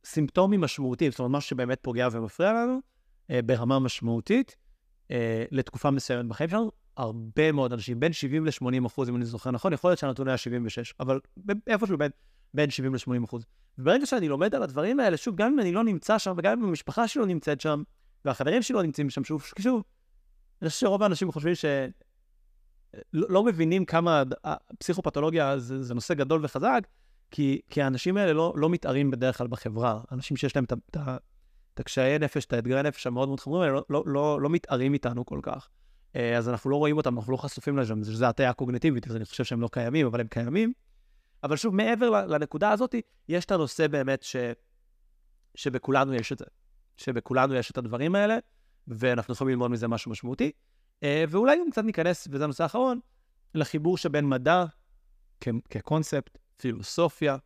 [0.05, 2.79] סימפטומים משמעותיים, זאת אומרת, משהו שבאמת פוגע ומפריע לנו
[3.31, 4.57] אה, ברמה משמעותית
[5.11, 6.71] אה, לתקופה מסוימת בחיים שלנו.
[6.97, 10.37] הרבה מאוד אנשים, בין 70 ל-80 אחוז, אם אני זוכר נכון, יכול להיות שהנתון היה
[10.37, 11.21] 76, אבל
[11.67, 12.11] איפשהו בין,
[12.55, 13.45] בין 70 ל-80 אחוז.
[13.79, 16.69] וברגע שאני לומד על הדברים האלה, שוב, גם אם אני לא נמצא שם, וגם אם
[16.69, 17.83] המשפחה שלי לא נמצאת שם,
[18.25, 19.83] והחברים שלו נמצאים שם שוב, שוב,
[20.63, 21.65] אני חושב שרוב האנשים חושבים ש...
[23.13, 26.87] לא, לא מבינים כמה הפסיכופתולוגיה זה, זה נושא גדול וחזק,
[27.31, 30.01] כי, כי האנשים האלה לא, לא מתארים בדרך כלל בחברה.
[30.13, 34.03] אנשים שיש להם את הקשיי נפש, את האתגרי הנפש המאוד מאוד חמורים האלה, לא, לא,
[34.07, 35.69] לא, לא מתארים איתנו כל כך.
[36.17, 39.25] אה, אז אנחנו לא רואים אותם, אנחנו לא חשופים לזה, שזה הטיה הקוגנטיבית, אז אני
[39.25, 40.73] חושב שהם לא קיימים, אבל הם קיימים.
[41.43, 42.95] אבל שוב, מעבר לנקודה הזאת,
[43.29, 44.37] יש את הנושא באמת ש...
[45.55, 46.45] שבכולנו יש את זה.
[46.97, 48.39] שבכולנו יש את הדברים האלה,
[48.89, 50.53] ואנחנו יכולים ללמוד מזה משהו משמעותי.
[51.03, 53.01] אה, ואולי גם קצת ניכנס, וזה הנושא האחרון,
[53.55, 54.65] לחיבור שבין מדע
[55.41, 57.37] כ- כקונספט, פילוסופיה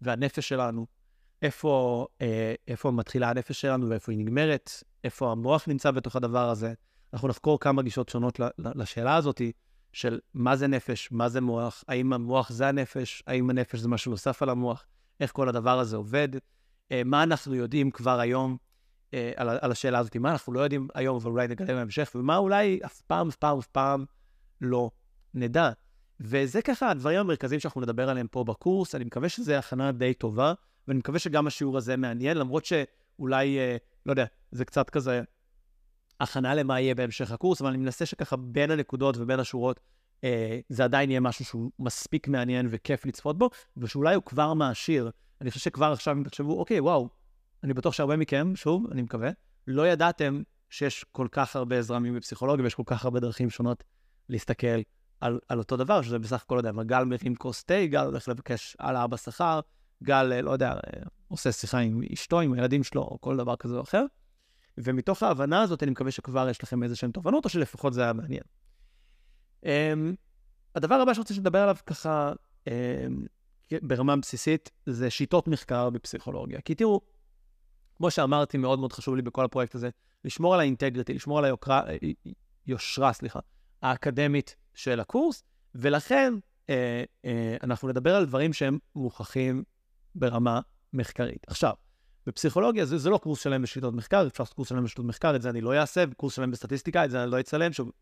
[0.00, 0.86] והנפש שלנו.
[1.42, 4.70] איפה, אה, איפה מתחילה הנפש שלנו ואיפה היא נגמרת,
[5.04, 6.74] איפה המוח נמצא בתוך הדבר הזה.
[7.12, 9.40] אנחנו נחקור כמה גישות שונות לשאלה הזאת
[9.92, 14.10] של מה זה נפש, מה זה מוח, האם המוח זה הנפש, האם הנפש זה משהו
[14.10, 14.84] נוסף על המוח,
[15.20, 16.28] איך כל הדבר הזה עובד,
[16.92, 18.56] אה, מה אנחנו יודעים כבר היום
[19.14, 22.36] אה, על, על השאלה הזאת, מה אנחנו לא יודעים היום, אבל אולי נגלה בהמשך, ומה
[22.36, 24.04] אולי אף פעם, אף פעם, אף פעם
[24.60, 24.90] לא
[25.34, 25.70] נדע.
[26.20, 28.94] וזה ככה הדברים המרכזיים שאנחנו נדבר עליהם פה בקורס.
[28.94, 30.52] אני מקווה שזו הכנה די טובה,
[30.88, 35.22] ואני מקווה שגם השיעור הזה מעניין, למרות שאולי, אה, לא יודע, זה קצת כזה
[36.20, 39.80] הכנה למה יהיה בהמשך הקורס, אבל אני מנסה שככה בין הנקודות ובין השורות,
[40.24, 45.10] אה, זה עדיין יהיה משהו שהוא מספיק מעניין וכיף לצפות בו, ושאולי הוא כבר מעשיר.
[45.40, 47.08] אני חושב שכבר עכשיו אם תחשבו, אוקיי, וואו,
[47.64, 49.30] אני בטוח שהרבה מכם, שוב, אני מקווה,
[49.66, 53.84] לא ידעתם שיש כל כך הרבה זרמים בפסיכולוגיה ויש כל כך הרבה דרכים שונות
[54.28, 54.80] להסתכל
[55.20, 58.28] על, על אותו דבר, שזה בסך הכל, לא יודע, גל מרים כוס תה, גל הולך
[58.28, 59.60] לבקש העלאה בשכר,
[60.02, 60.74] גל, לא יודע,
[61.28, 64.04] עושה שיחה עם אשתו, עם הילדים שלו, או כל דבר כזה או אחר.
[64.78, 68.12] ומתוך ההבנה הזאת, אני מקווה שכבר יש לכם איזה שהן תובנות, או שלפחות זה היה
[68.12, 68.42] מעניין.
[69.62, 69.68] Um,
[70.74, 72.32] הדבר הבא שאני רוצה לדבר עליו ככה,
[72.64, 72.70] um,
[73.82, 76.60] ברמה בסיסית, זה שיטות מחקר בפסיכולוגיה.
[76.60, 77.00] כי תראו,
[77.96, 79.90] כמו שאמרתי, מאוד מאוד חשוב לי בכל הפרויקט הזה,
[80.24, 81.82] לשמור על האינטגריטי, לשמור על היוקרה,
[82.66, 83.40] יושרה, סליחה,
[83.82, 85.42] האקדמית של הקורס,
[85.74, 86.34] ולכן
[86.70, 89.64] אה, אה, אנחנו נדבר על דברים שהם מוכחים
[90.14, 90.60] ברמה
[90.92, 91.46] מחקרית.
[91.46, 91.72] עכשיו,
[92.26, 95.42] בפסיכולוגיה זה, זה לא קורס שלם בשיטות מחקר, אפשר לעשות קורס שלם בשיטות מחקר, את
[95.42, 97.72] זה אני לא אעשה, וקורס שלם בסטטיסטיקה, את זה אני לא אצלם.
[97.72, 97.92] שוב,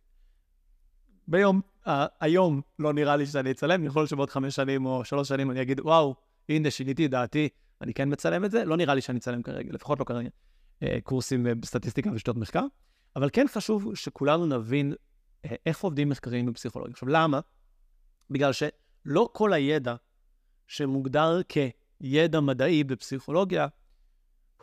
[1.29, 5.29] ביום, uh, היום לא נראה לי שאני אצלם, יכול להיות שבעוד חמש שנים או שלוש
[5.29, 6.15] שנים אני אגיד, וואו,
[6.49, 7.49] הנה, שיניתי דעתי,
[7.81, 10.87] אני כן מצלם את זה, לא נראה לי שאני אצלם כרגע, לפחות לא כרגע, uh,
[11.03, 12.65] קורסים uh, בסטטיסטיקה ושיטות מחקר,
[13.17, 14.95] אבל כן חשוב שכולנו נבין
[15.67, 16.93] איך עובדים מחקרים בפסיכולוגיה.
[16.93, 17.41] עכשיו, למה?
[18.31, 19.95] בגלל שלא כל הידע
[20.67, 23.67] שמוגדר כידע מדעי בפסיכולוגיה,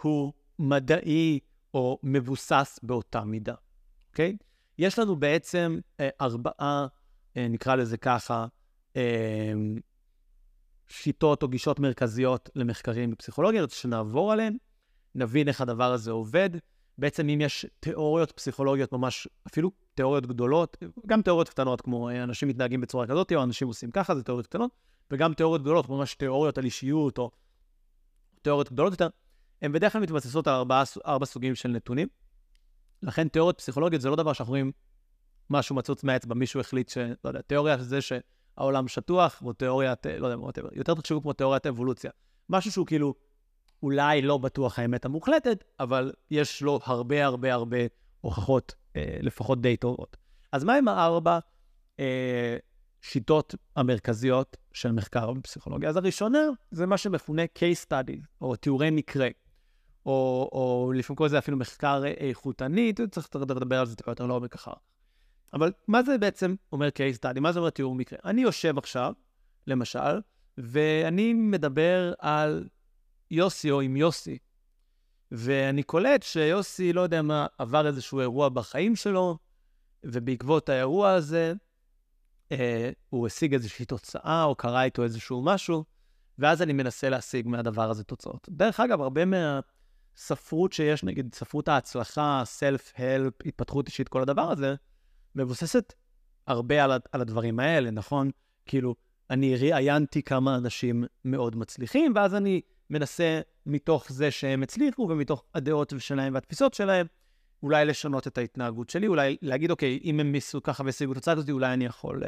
[0.01, 1.39] הוא מדעי
[1.73, 3.55] או מבוסס באותה מידה,
[4.09, 4.37] אוקיי?
[4.39, 4.43] Okay?
[4.77, 6.87] יש לנו בעצם אה, ארבעה,
[7.37, 8.45] אה, נקרא לזה ככה,
[8.95, 9.53] אה,
[10.87, 14.57] שיטות או גישות מרכזיות למחקרים בפסיכולוגיה, אני רוצה שנעבור עליהן,
[15.15, 16.49] נבין איך הדבר הזה עובד.
[17.01, 20.77] בעצם אם יש תיאוריות פסיכולוגיות ממש, אפילו תיאוריות גדולות,
[21.07, 24.71] גם תיאוריות קטנות, כמו אנשים מתנהגים בצורה כזאת, או אנשים עושים ככה, זה תיאוריות קטנות,
[25.11, 27.31] וגם תיאוריות גדולות, ממש תיאוריות על אישיות, או
[28.41, 29.07] תיאוריות גדולות יותר,
[29.61, 32.07] הן בדרך כלל מתבססות על ארבע, ארבע סוגים של נתונים.
[33.03, 34.71] לכן תיאוריות פסיכולוגיות זה לא דבר שאנחנו רואים
[35.49, 36.97] משהו מצוץ מהאצבע, מישהו החליט ש...
[36.97, 42.11] לא יודע, תיאוריה זה שהעולם שטוח, או תיאוריית, לא יודע, יותר תחשבו כמו תיאוריית אבולוציה.
[42.49, 43.13] משהו שהוא כאילו
[43.83, 47.77] אולי לא בטוח האמת המוחלטת, אבל יש לו הרבה הרבה הרבה
[48.21, 50.17] הוכחות, אה, לפחות די טובות.
[50.51, 51.39] אז מה עם הארבע
[51.99, 52.57] אה,
[53.01, 55.89] שיטות המרכזיות של מחקר בפסיכולוגיה?
[55.89, 56.39] אז הראשונה
[56.71, 59.27] זה מה שמכונה case study, או תיאורי מקרה.
[60.05, 64.55] או, או לפעמים קוראים לזה אפילו מחקר איכותני, צריך לדבר על זה טיפה יותר לעומק
[64.55, 64.73] אחר.
[65.53, 67.39] אבל מה זה בעצם אומר case study?
[67.39, 68.19] מה זה אומר תיאור מקרה?
[68.25, 69.13] אני יושב עכשיו,
[69.67, 70.19] למשל,
[70.57, 72.67] ואני מדבר על
[73.31, 74.37] יוסי או עם יוסי,
[75.31, 79.37] ואני קולט שיוסי, לא יודע מה, עבר איזשהו אירוע בחיים שלו,
[80.03, 81.53] ובעקבות האירוע הזה,
[82.51, 85.83] אה, הוא השיג איזושהי תוצאה, או קרה איתו איזשהו משהו,
[86.39, 88.47] ואז אני מנסה להשיג מהדבר הזה תוצאות.
[88.49, 89.59] דרך אגב, הרבה מה...
[90.17, 94.75] ספרות שיש, נגיד ספרות ההצלחה, self-help, התפתחות אישית, כל הדבר הזה,
[95.35, 95.93] מבוססת
[96.47, 98.31] הרבה על, על הדברים האלה, נכון?
[98.65, 98.95] כאילו,
[99.29, 102.61] אני ראיינתי כמה אנשים מאוד מצליחים, ואז אני
[102.91, 107.05] מנסה מתוך זה שהם הצליחו, ומתוך הדעות שלהם והתפיסות שלהם,
[107.63, 111.49] אולי לשנות את ההתנהגות שלי, אולי להגיד, אוקיי, אם הם מיסו ככה והשיגו תוצאה כזאת,
[111.49, 112.27] אולי אני יכול uh,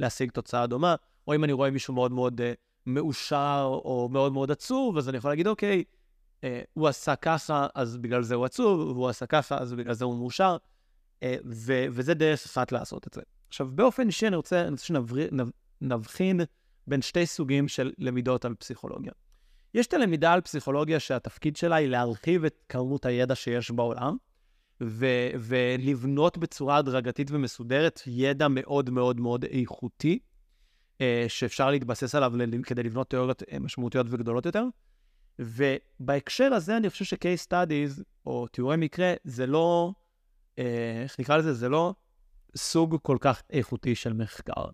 [0.00, 0.94] להשיג תוצאה דומה,
[1.26, 2.44] או אם אני רואה מישהו מאוד מאוד uh,
[2.86, 5.84] מאושר או מאוד מאוד עצוב, אז אני יכול להגיד, אוקיי,
[6.44, 10.04] אה, הוא עשה ככה, אז בגלל זה הוא עצוב, והוא עשה ככה, אז בגלל זה
[10.04, 10.56] הוא מאושר,
[11.22, 13.20] אה, ו- וזה דרך אחת לעשות את זה.
[13.48, 14.86] עכשיו, באופן אישי אני רוצה, אני רוצה
[15.80, 16.40] שנבחין
[16.86, 19.12] בין שתי סוגים של למידות על פסיכולוגיה.
[19.74, 24.16] יש את הלמידה על פסיכולוגיה שהתפקיד שלה היא להרחיב את כמות הידע שיש בעולם,
[24.82, 30.18] ו- ולבנות בצורה הדרגתית ומסודרת ידע מאוד מאוד מאוד איכותי,
[31.00, 34.64] אה, שאפשר להתבסס עליו כדי לבנות תיאוריות משמעותיות וגדולות יותר.
[35.38, 39.92] ובהקשר הזה אני חושב ש-case studies, או תיאורי מקרה, זה לא,
[40.58, 41.54] אה, איך נקרא לזה?
[41.54, 41.94] זה לא
[42.56, 44.64] סוג כל כך איכותי של מחקר.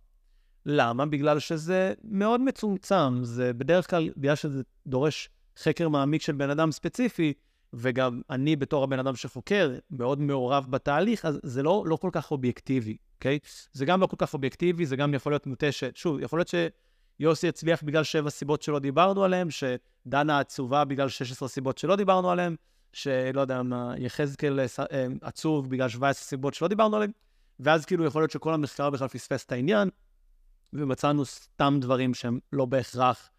[0.66, 1.06] למה?
[1.06, 3.18] בגלל שזה מאוד מצומצם.
[3.22, 7.32] זה בדרך כלל, בגלל שזה דורש חקר מעמיק של בן אדם ספציפי,
[7.74, 12.30] וגם אני בתור הבן אדם שחוקר, מאוד מעורב בתהליך, אז זה לא, לא כל כך
[12.30, 13.38] אובייקטיבי, אוקיי?
[13.72, 15.84] זה גם לא כל כך אובייקטיבי, זה גם יכול להיות מוטה ש...
[15.94, 16.54] שוב, יכול להיות ש...
[17.20, 22.30] יוסי הצליח בגלל שבע סיבות שלא דיברנו עליהן, שדנה עצובה בגלל 16 סיבות שלא דיברנו
[22.30, 22.56] עליהן,
[22.92, 27.10] שלא יודע מה, יחזקאל אה, אה, עצוב בגלל 17 סיבות שלא דיברנו עליהן,
[27.60, 29.88] ואז כאילו יכול להיות שכל המחקר בכלל פספס את העניין,
[30.74, 33.30] ומצאנו סתם דברים שהם לא בהכרח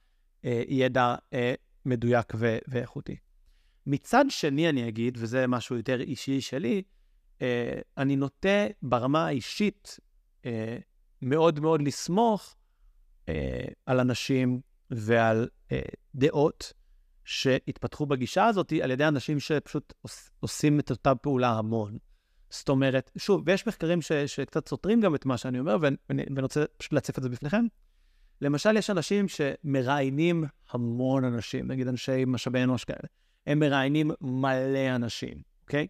[0.46, 1.54] אה, ידע אה,
[1.86, 3.16] מדויק ו- ואיכותי.
[3.86, 6.84] מצד שני, אני אגיד, וזה משהו יותר אישי שלי,
[7.42, 10.00] אה, אני נוטה ברמה האישית
[10.46, 10.78] אה,
[11.22, 12.56] מאוד מאוד לסמוך
[13.30, 15.80] אה, על אנשים ועל אה,
[16.16, 16.74] דעות
[17.26, 21.98] שהתפתחו בגישה הזאת על ידי אנשים שפשוט עוש, עושים את אותה פעולה המון.
[22.60, 26.64] זאת אומרת, שוב, ויש מחקרים ש, שקצת סותרים גם את מה שאני אומר, ואני, רוצה
[26.78, 27.66] פשוט להציף את זה בפניכם.
[28.42, 33.08] למשל, יש אנשים שמראיינים המון אנשים, נגיד אנשי משאבי אנוש כאלה.
[33.48, 35.88] הם מראיינים מלא אנשים, אוקיי?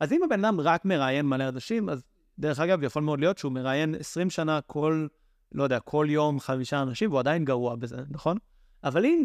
[0.00, 2.04] אז אם הבן אדם רק מראיין מלא אנשים, אז
[2.38, 5.06] דרך אגב, יכול מאוד להיות שהוא מראיין 20 שנה כל,
[5.52, 8.38] לא יודע, כל יום חמישה אנשים, והוא עדיין גרוע בזה, נכון?
[8.84, 9.24] אבל אם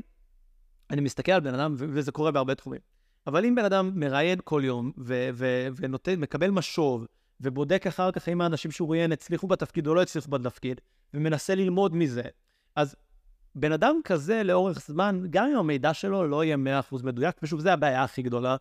[0.91, 2.79] אני מסתכל על בן אדם, וזה קורה בהרבה תחומים,
[3.29, 4.91] אבל אם בן אדם מראיין כל יום,
[5.75, 7.05] ונותן, מקבל משוב,
[7.41, 10.81] ובודק אחר כך אם האנשים שהוא ראיין הצליחו בתפקיד או לא הצליחו בתפקיד,
[11.13, 12.21] ומנסה ללמוד מזה,
[12.75, 12.95] אז
[13.55, 16.57] בן אדם כזה לאורך זמן, גם אם המידע שלו לא יהיה
[16.91, 18.55] 100% מדויק, ושוב, זו הבעיה הכי גדולה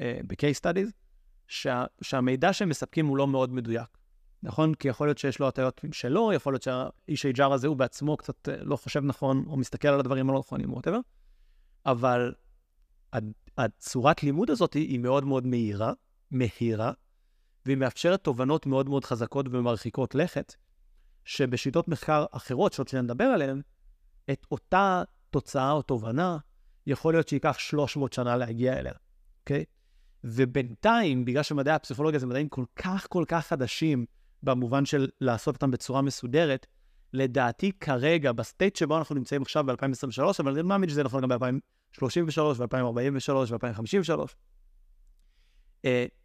[0.00, 0.90] אה, ב-case studies,
[1.46, 3.88] שה, שהמידע שהם מספקים הוא לא מאוד מדויק.
[4.42, 4.74] נכון?
[4.74, 8.48] כי יכול להיות שיש לו הטיות שלו, יכול להיות שהאיש HR הזה הוא בעצמו קצת
[8.48, 11.00] אה, לא חושב נכון, או מסתכל על הדברים הלא נכונים, whatever,
[11.86, 12.32] אבל
[13.58, 15.92] הצורת לימוד הזאת היא מאוד מאוד מהירה,
[16.30, 16.92] מהירה,
[17.66, 20.54] והיא מאפשרת תובנות מאוד מאוד חזקות ומרחיקות לכת,
[21.24, 23.60] שבשיטות מחקר אחרות, שעוד שניה נדבר עליהן,
[24.30, 26.38] את אותה תוצאה או תובנה,
[26.86, 28.92] יכול להיות שייקח 300 שנה להגיע אליה,
[29.40, 29.64] אוקיי?
[30.24, 34.06] ובינתיים, בגלל שמדעי הפסיכולוגיה זה מדעים כל כך כל כך חדשים,
[34.42, 36.66] במובן של לעשות אותם בצורה מסודרת,
[37.12, 41.28] לדעתי כרגע, ב state שבו אנחנו נמצאים עכשיו ב-2023, אבל אני מאמין שזה נכון גם
[42.02, 44.10] ב-2033 ו-2043 ו-2053,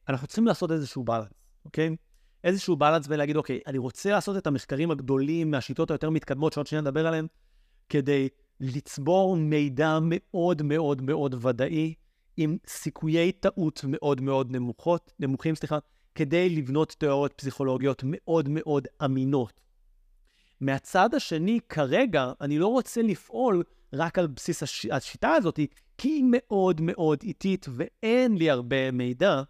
[0.10, 1.28] אנחנו צריכים לעשות איזשהו balance,
[1.66, 1.96] אוקיי?
[2.44, 6.82] איזשהו balance ולהגיד, אוקיי, אני רוצה לעשות את המחקרים הגדולים מהשיטות היותר מתקדמות, שעוד שניה
[6.82, 7.28] נדבר עליהן,
[7.90, 11.94] כדי לצבור מידע מאוד מאוד מאוד ודאי,
[12.38, 15.78] עם סיכויי טעות מאוד מאוד נמוכות, נמוכים, סליחה,
[16.16, 19.62] כדי לבנות תיאוריות פסיכולוגיות מאוד מאוד אמינות.
[20.62, 23.64] מהצד השני, כרגע, אני לא רוצה לפעול
[23.94, 24.86] רק על בסיס הש...
[24.86, 25.60] השיטה הזאת,
[25.98, 29.42] כי היא מאוד מאוד איטית ואין לי הרבה מידע,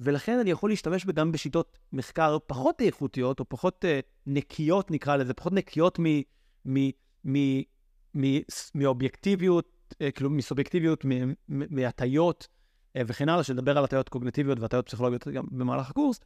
[0.00, 3.88] ולכן אני יכול להשתמש גם בשיטות מחקר פחות איכותיות, או פחות uh,
[4.26, 5.98] נקיות, נקרא לזה, פחות נקיות
[8.74, 11.04] מאובייקטיביות, uh, כאילו מסובייקטיביות,
[11.48, 12.48] מהטיות
[12.96, 16.20] uh, וכן הלאה, שנדבר על הטיות קוגנטיביות והטיות פסיכולוגיות גם במהלך הקורס,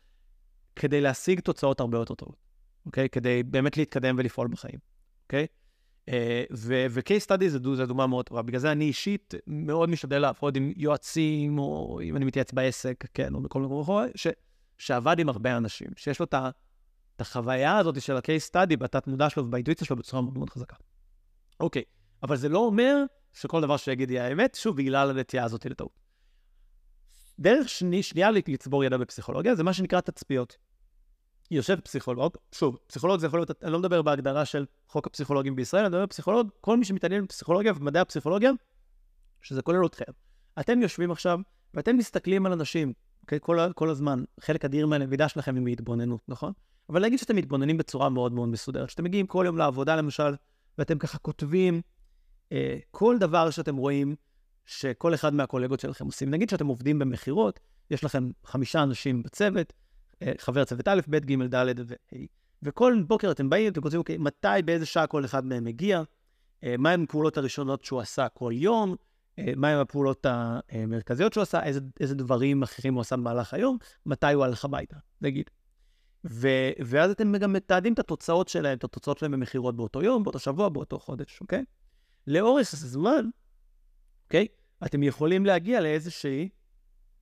[0.77, 2.37] כדי להשיג תוצאות הרבה יותר טובות,
[2.87, 3.09] אוקיי?
[3.09, 4.79] כדי באמת להתקדם ולפעול בחיים,
[5.25, 5.47] אוקיי?
[6.53, 8.43] ו-case study זה דוגמה מאוד טובה.
[8.43, 13.35] בגלל זה אני אישית מאוד משתדל לעבוד עם יועצים, או אם אני מתייעץ בעסק, כן,
[13.35, 14.07] או בכל מקום אחר,
[14.79, 19.45] שעבד עם הרבה אנשים, שיש לו את החוויה הזאת של ה-case study בתת מודע שלו
[19.45, 20.77] ובאינטואיציה שלו בצורה מאוד מאוד חזקה.
[21.61, 21.83] אוקיי,
[22.23, 26.01] אבל זה לא אומר שכל דבר שיגיד יהיה האמת, שוב, בגלל הנטייה הזאת לטעות.
[27.39, 30.57] דרך שני, שנייה לצבור ידע בפסיכולוגיה זה מה שנקרא תצפיות.
[31.51, 35.85] יושב פסיכולוג, שוב, פסיכולוג זה יכול להיות, אני לא מדבר בהגדרה של חוק הפסיכולוגים בישראל,
[35.85, 38.51] אני מדבר פסיכולוג, כל מי שמתעניין בפסיכולוגיה ובמדעי הפסיכולוגיה,
[39.43, 40.13] שזה כולל אתכם.
[40.61, 41.39] אתם יושבים עכשיו
[41.75, 42.93] ואתם מסתכלים על אנשים,
[43.23, 43.39] אוקיי?
[43.43, 46.53] כל, כל הזמן, חלק אדיר מהלמידה שלכם היא מהתבוננות, נכון?
[46.89, 50.35] אבל להגיד שאתם מתבוננים בצורה מאוד מאוד מסודרת, שאתם מגיעים כל יום לעבודה למשל,
[50.79, 51.81] ואתם ככה כותבים
[52.53, 54.15] אה, כל דבר שאתם רואים
[54.67, 56.31] שכל אחד מהקולגות שלכם עושים.
[56.31, 59.73] נגיד שאתם עובדים במכירות, יש לכם חמישה אנשים בצוות,
[60.39, 62.27] חבר צוות א', ב', ג', ד' וה'.
[62.63, 66.03] וכל בוקר אתם באים, אתם כותבים, אוקיי, מתי, באיזה שעה כל אחד מהם מגיע,
[66.65, 68.97] אה, מהן הפעולות הראשונות שהוא עשה כל יום,
[69.39, 70.27] אה, מהן הפעולות
[70.71, 74.97] המרכזיות שהוא עשה, איזה, איזה דברים אחרים הוא עשה במהלך היום, מתי הוא הלך הביתה,
[75.21, 75.51] נגיד.
[76.25, 76.49] ו,
[76.87, 80.69] ואז אתם גם מתעדים את התוצאות שלהם, את התוצאות שלהם במכירות באותו יום, באותו שבוע,
[80.69, 81.65] באותו חודש, אוקיי?
[82.27, 83.29] לאורך הזמן,
[84.25, 84.47] אוקיי?
[84.87, 86.49] אתם יכולים להגיע לאיזושהי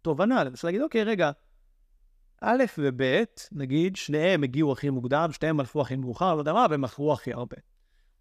[0.03, 1.31] תובנה, למשל להגיד, אוקיי, רגע,
[2.41, 3.03] א' וב',
[3.53, 7.33] נגיד, שניהם הגיעו הכי מוקדם, שניהם הלכו הכי מאוחר, לא יודע מה, והם מכרו הכי
[7.33, 7.57] הרבה.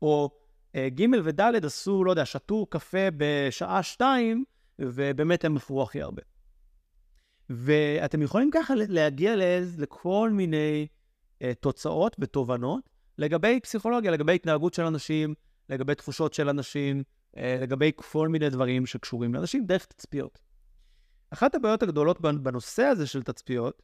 [0.02, 0.30] או
[0.76, 4.44] אה, ג' וד' עשו, לא יודע, שתו קפה בשעה שתיים,
[4.80, 6.22] ובאמת הם מכרו הכי הרבה.
[7.50, 10.88] ואתם יכולים ככה להגיע לאיז, לכל מיני
[11.42, 15.34] אה, תוצאות ותובנות לגבי פסיכולוגיה, לגבי התנהגות של אנשים,
[15.70, 17.04] לגבי תחושות של אנשים,
[17.38, 20.40] אה, לגבי כל מיני דברים שקשורים לאנשים דרך תצפיות.
[21.30, 23.82] אחת הבעיות הגדולות בנושא הזה של תצפיות,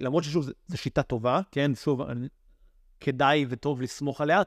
[0.00, 1.74] למרות ששוב, זו שיטה טובה, כן?
[1.74, 2.28] שוב, אני,
[3.00, 4.42] כדאי וטוב לסמוך עליה.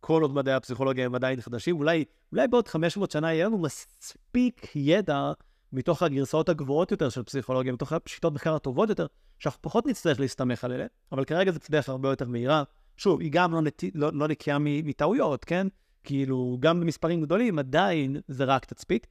[0.00, 4.66] כל עוד מדעי הפסיכולוגיה הם עדיין חדשים, אולי, אולי בעוד 500 שנה יהיה לנו מספיק
[4.74, 5.32] ידע
[5.72, 9.06] מתוך הגרסאות הגבוהות יותר של פסיכולוגיה, מתוך השיטות מחקר הטובות יותר,
[9.38, 12.62] שאנחנו פחות נצטרך להסתמך על אלה, אבל כרגע זו דרך הרבה יותר מהירה.
[12.96, 13.84] שוב, היא גם לא, נת...
[13.94, 15.66] לא, לא נקייה מטעויות, כן?
[16.04, 19.06] כאילו, גם במספרים גדולים, עדיין זה רק תצפית.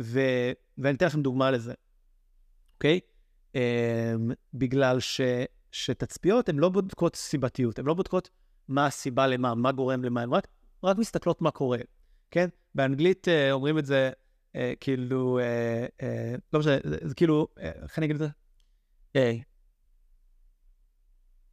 [0.00, 0.20] ו...
[0.78, 1.74] ואני אתן לכם דוגמה לזה,
[2.74, 3.00] אוקיי?
[3.54, 5.20] Um, בגלל ש...
[5.72, 8.30] שתצפיות הן לא בודקות סיבתיות, הן לא בודקות
[8.68, 10.48] מה הסיבה למה, מה גורם למה, הן רק,
[10.84, 11.78] רק מסתכלות מה קורה,
[12.30, 12.48] כן?
[12.74, 14.10] באנגלית uh, אומרים את זה
[14.52, 15.38] uh, כאילו,
[16.00, 16.02] uh,
[16.52, 18.28] לא משנה, זה, כאילו, איך אני אגיד את זה?
[19.18, 19.42] Hey.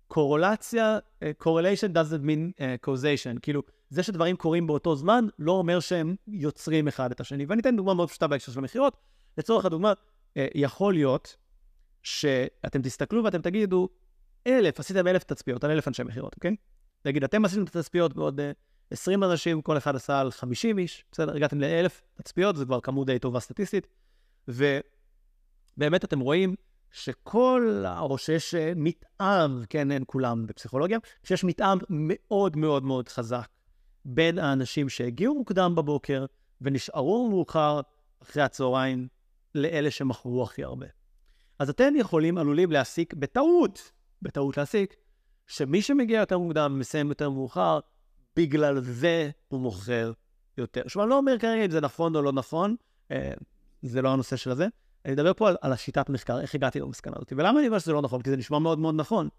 [0.07, 6.15] קורולציה, correlation doesn't mean uh, causation, כאילו, זה שדברים קורים באותו זמן, לא אומר שהם
[6.27, 7.45] יוצרים אחד את השני.
[7.45, 8.97] ואני אתן דוגמה מאוד פשוטה בהקשר של המכירות.
[9.37, 9.93] לצורך הדוגמה,
[10.37, 11.35] אה, יכול להיות
[12.05, 13.89] שאתם תסתכלו ואתם תגידו,
[14.47, 16.55] אלף, עשיתם אלף תצפיות על אלף אנשי מכירות, אוקיי?
[17.05, 18.41] נגיד, אתם עשיתם את התצפיות בעוד
[18.91, 21.35] 20 אה, אנשים, כל אחד עשה על 50 איש, בסדר?
[21.35, 23.87] הגעתם לאלף תצפיות, זו כבר כמות די טובה סטטיסטית.
[24.47, 26.55] ובאמת אתם רואים
[26.91, 33.47] שכל, או שיש אה, מתאם, כן, אין כולם בפסיכולוגיה, שיש מתאם מאוד מאוד מאוד חזק
[34.05, 36.25] בין האנשים שהגיעו מוקדם בבוקר
[36.61, 37.81] ונשארו מאוחר
[38.21, 39.07] אחרי הצהריים
[39.55, 40.85] לאלה שמכרו הכי הרבה.
[41.59, 43.91] אז אתם יכולים, עלולים להסיק בטעות,
[44.21, 44.95] בטעות להסיק,
[45.47, 47.79] שמי שמגיע יותר מוקדם ומסיים יותר מאוחר,
[48.35, 50.11] בגלל זה הוא מוכר
[50.57, 50.81] יותר.
[50.87, 52.75] שוב, אני לא אומר כרגע אם זה נכון או לא נכון,
[53.11, 53.33] אה,
[53.81, 54.67] זה לא הנושא של הזה.
[55.05, 57.33] אני מדבר פה על, על השיטת מחקר, איך הגעתי למסקנה הזאת.
[57.37, 58.21] ולמה אני אומר שזה לא נכון?
[58.21, 59.29] כי זה נשמע מאוד מאוד נכון.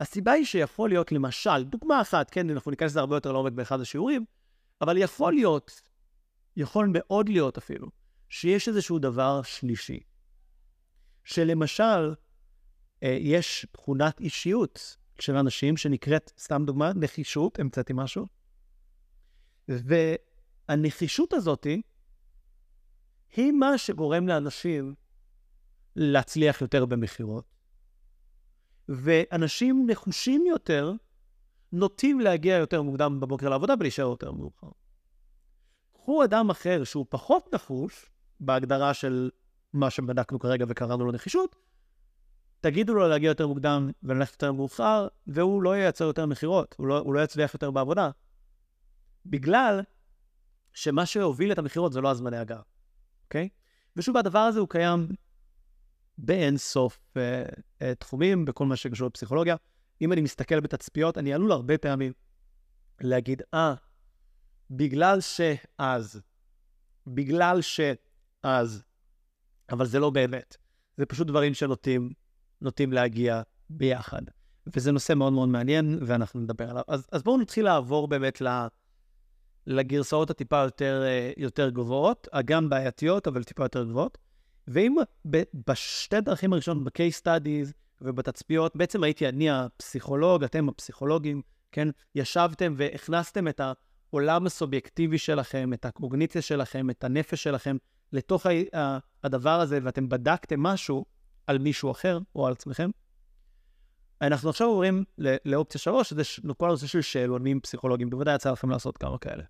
[0.00, 3.80] הסיבה היא שיכול להיות, למשל, דוגמה אחת, כן, אנחנו ניכנס לזה הרבה יותר לעומק באחד
[3.80, 4.24] השיעורים,
[4.80, 5.80] אבל יכול להיות,
[6.56, 7.88] יכול מאוד להיות אפילו,
[8.28, 10.00] שיש איזשהו דבר שלישי.
[11.28, 12.14] שלמשל,
[13.02, 18.26] אה, יש תכונת אישיות של אנשים שנקראת, סתם דוגמה, נחישות, המצאתי משהו,
[19.68, 21.66] והנחישות הזאת
[23.36, 24.94] היא מה שגורם לאנשים
[25.96, 27.44] להצליח יותר במכירות.
[28.88, 30.92] ואנשים נחושים יותר
[31.72, 34.70] נוטים להגיע יותר מוקדם בבוקר לעבודה ולהישאר יותר מאוחר.
[35.92, 38.10] קחו אדם אחר שהוא פחות נחוש,
[38.40, 39.30] בהגדרה של
[39.72, 41.56] מה שבדקנו כרגע וקראנו לו נחישות,
[42.60, 46.98] תגידו לו להגיע יותר מוקדם וללכת יותר מאוחר, והוא לא ייצר יותר מכירות, הוא, לא,
[46.98, 48.10] הוא לא יצליח יותר בעבודה.
[49.26, 49.80] בגלל
[50.72, 52.60] שמה שהוביל את המכירות זה לא הזמני הגעה,
[53.24, 53.48] אוקיי?
[53.96, 55.08] ושוב, הדבר הזה הוא קיים
[56.18, 57.18] באין סוף uh,
[57.78, 59.56] uh, תחומים, בכל מה שקשור לפסיכולוגיה.
[60.00, 62.12] אם אני מסתכל בתצפיות, אני עלול הרבה פעמים
[63.00, 63.76] להגיד, אה, ah,
[64.70, 66.20] בגלל שאז,
[67.06, 68.82] בגלל שאז,
[69.70, 70.56] אבל זה לא באמת.
[70.96, 72.10] זה פשוט דברים שנוטים
[72.60, 74.22] נוטים להגיע ביחד.
[74.76, 76.82] וזה נושא מאוד מאוד מעניין, ואנחנו נדבר עליו.
[76.88, 78.42] אז, אז בואו נתחיל לעבור באמת
[79.66, 84.18] לגרסאות הטיפה יותר, אה, יותר גבוהות, גם בעייתיות, אבל טיפה יותר גבוהות.
[84.68, 84.96] ואם
[85.66, 91.42] בשתי דרכים הראשונות, ב-case studies ובתצפיות, בעצם הייתי אני הפסיכולוג, אתם הפסיכולוגים,
[91.72, 91.88] כן?
[92.14, 97.76] ישבתם והכנסתם את העולם הסובייקטיבי שלכם, את הקוגניציה שלכם, את הנפש שלכם,
[98.12, 98.46] לתוך
[99.24, 101.04] הדבר הזה, ואתם בדקתם משהו
[101.46, 102.90] על מישהו אחר או על עצמכם.
[104.20, 105.04] אנחנו עכשיו עוברים
[105.44, 106.22] לאופציה שלוש, שזה
[106.56, 109.44] כל הנושא של שאלונים פסיכולוגיים, בוודאי יצא לכם לעשות כמה כאלה.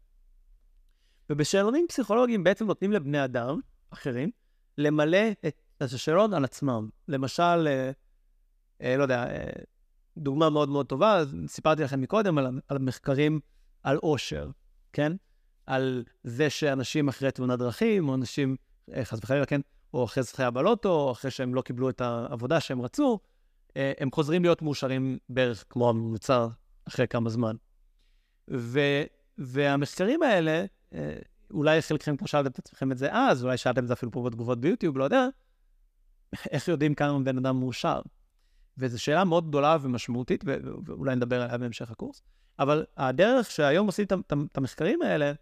[1.30, 4.30] ובשאלונים פסיכולוגיים בעצם נותנים לבני אדם אחרים
[4.78, 6.88] למלא את השאלות על עצמם.
[7.08, 7.90] למשל, אה,
[8.82, 9.50] אה, לא יודע, אה,
[10.16, 13.40] דוגמה מאוד מאוד טובה, סיפרתי לכם מקודם על, על מחקרים
[13.82, 14.50] על עושר,
[14.92, 15.12] כן?
[15.68, 18.56] על זה שאנשים אחרי תאונת דרכים, או אנשים,
[18.94, 19.60] אה, חס וחלילה, כן?
[19.94, 23.18] או אחרי זכייה בלוטו, או אחרי שהם לא קיבלו את העבודה שהם רצו,
[23.76, 26.46] אה, הם חוזרים להיות מאושרים בערך כמו הממוצע
[26.88, 27.56] אחרי כמה זמן.
[28.50, 28.80] ו,
[29.38, 30.64] והמחקרים האלה,
[30.94, 31.16] אה,
[31.50, 34.22] אולי חלקכם כבר שאלתם את עצמכם את זה אז, אולי שאלתם את זה אפילו פה
[34.22, 35.26] בתגובות ביוטיוב, לא יודע,
[36.50, 38.00] איך יודעים כמה בן אדם מאושר?
[38.78, 40.44] וזו שאלה מאוד גדולה ומשמעותית,
[40.86, 42.22] ואולי נדבר עליה בהמשך הקורס,
[42.58, 44.06] אבל הדרך שהיום עושים
[44.50, 45.32] את המחקרים האלה,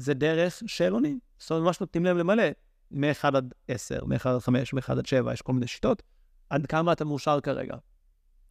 [0.00, 1.18] זה דרך שאלונים.
[1.38, 2.44] זאת אומרת, ממש נותנים להם למלא,
[2.90, 6.02] מ-1 עד 10, מ-1 עד 5, מ-1 עד 7, יש כל מיני שיטות,
[6.50, 7.76] עד כמה אתה מאושר כרגע,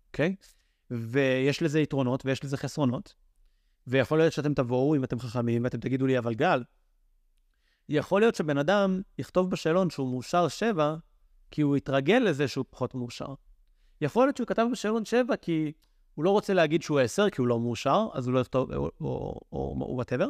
[0.08, 0.36] אוקיי?
[0.40, 0.46] Okay?
[0.92, 3.14] ויש לזה יתרונות ויש לזה חסרונות,
[3.88, 6.64] ויכול להיות שאתם תבואו, אם אתם חכמים, ואתם תגידו לי, אבל גל,
[7.90, 10.96] יכול להיות שבן אדם יכתוב בשאלון שהוא מאושר 7,
[11.52, 13.34] כי הוא התרגל לזה שהוא פחות מאושר.
[14.02, 15.72] יכול להיות שהוא כתב בשאלון 7 כי
[16.16, 18.72] הוא לא רוצה להגיד שהוא 10, כי הוא לא מאושר, אז הוא לא יכתוב,
[19.02, 20.30] או וואטאבר,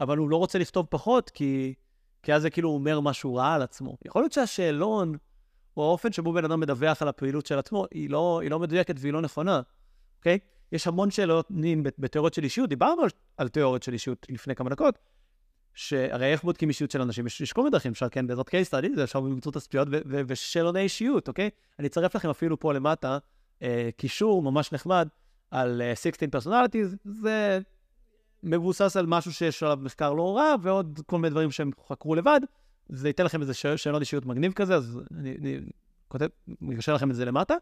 [0.00, 1.74] אבל הוא לא רוצה לכתוב פחות, כי,
[2.22, 3.96] כי אז זה כאילו אומר משהו רע על עצמו.
[4.04, 5.14] יכול להיות שהשאלון,
[5.76, 8.94] או האופן שבו בן אדם מדווח על הפעילות של עצמו, היא לא, היא לא מדויקת
[8.98, 9.60] והיא לא נכונה,
[10.18, 10.38] אוקיי?
[10.72, 11.48] יש המון שאלות
[11.98, 14.98] בתיאוריות של אישיות, דיברנו על, על תיאוריות של אישיות לפני כמה דקות,
[15.74, 17.26] שהרי איך בודקים אישיות של אנשים?
[17.26, 21.28] יש, יש כל מיני דרכים, אפשר כן בעזרת case study, אפשר באמצעות תצפיות ושאלוני אישיות,
[21.28, 21.50] אוקיי?
[21.78, 23.18] אני אצרף לכם אפילו פה למטה
[23.62, 25.08] אה, קישור ממש נחמד
[25.50, 27.60] על אה, 16 personalities, זה
[28.42, 32.40] מבוסס על משהו שיש עליו מחקר לא רע, ועוד כל מיני דברים שהם חקרו לבד,
[32.88, 35.60] זה ייתן לכם איזה שאלון אישיות מגניב כזה, אז אני, אני
[36.08, 36.26] כותב,
[36.60, 37.54] מקשר לכם את זה למטה.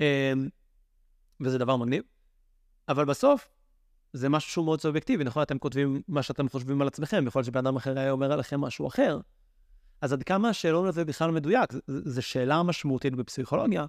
[0.00, 0.32] אה,
[1.40, 2.02] וזה דבר מגניב.
[2.88, 3.48] אבל בסוף,
[4.12, 5.42] זה משהו שהוא מאוד סובייקטיבי, נכון?
[5.42, 8.60] אתם כותבים מה שאתם חושבים על עצמכם, יכול להיות שבן אדם אחר היה אומר עליכם
[8.60, 9.20] משהו אחר.
[10.00, 11.70] אז עד כמה השאלון הזה בכלל מדויק?
[11.86, 13.86] זו שאלה משמעותית בפסיכולוגיה.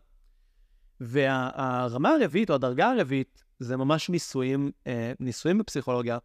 [1.00, 6.18] והרמה הרביעית, או הדרגה הרביעית, זה ממש ניסויים, אה, ניסויים בפסיכולוגיה,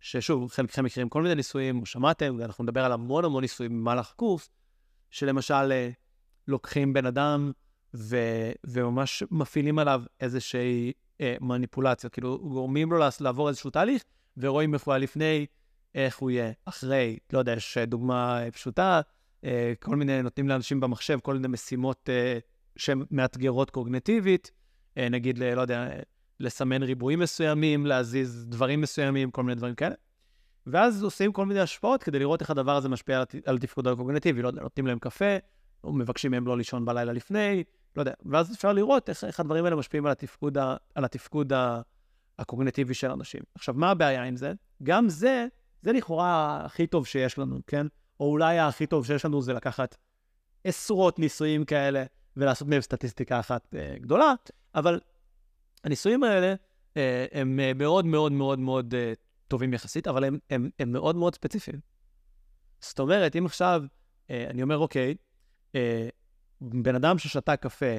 [0.00, 4.10] ששוב, חלקכם מכירים כל מיני ניסויים, או שמעתם, ואנחנו נדבר על המון המון ניסויים במהלך
[4.10, 4.50] הקורס,
[5.10, 5.90] שלמשל אה,
[6.48, 7.52] לוקחים בן אדם
[7.94, 8.16] ו,
[8.64, 14.02] וממש מפעילים עליו איזושהי אה, מניפולציה, כאילו גורמים לו לעבור איזשהו תהליך,
[14.36, 15.46] ורואים איך הוא היה לפני,
[15.94, 17.18] איך הוא יהיה אחרי.
[17.32, 19.00] לא יודע, יש דוגמה פשוטה,
[19.44, 22.38] אה, כל מיני, נותנים לאנשים במחשב כל מיני משימות אה,
[22.76, 24.50] שהן מאתגרות קוגנטיבית,
[24.98, 25.88] אה, נגיד, לא יודע,
[26.42, 29.94] לסמן ריבועים מסוימים, להזיז דברים מסוימים, כל מיני דברים כאלה.
[30.66, 34.42] ואז עושים כל מיני השפעות כדי לראות איך הדבר הזה משפיע על, על תפקוד הקוגנטיבי.
[34.42, 35.36] לא יודע, נותנים להם קפה,
[35.84, 37.64] או מבקשים מהם לא לישון בלילה לפני,
[37.96, 38.12] לא יודע.
[38.26, 41.80] ואז אפשר לראות איך, איך הדברים האלה משפיעים על התפקוד, ה, על התפקוד ה,
[42.38, 43.42] הקוגנטיבי של אנשים.
[43.54, 44.52] עכשיו, מה הבעיה עם זה?
[44.82, 45.46] גם זה,
[45.82, 47.86] זה לכאורה הכי טוב שיש לנו, כן?
[48.20, 49.96] או אולי הכי טוב שיש לנו זה לקחת
[50.64, 52.04] עשרות ניסויים כאלה
[52.36, 54.34] ולעשות מהם סטטיסטיקה אחת אה, גדולה,
[54.74, 55.00] אבל
[55.84, 56.54] הניסויים האלה
[56.96, 59.12] אה, הם אה, מאוד מאוד מאוד מאוד אה,
[59.48, 61.80] טובים יחסית, אבל הם, הם, הם מאוד מאוד ספציפיים.
[62.80, 63.82] זאת אומרת, אם עכשיו
[64.30, 65.14] אני אומר, אוקיי,
[66.60, 67.96] בן אדם ששתה קפה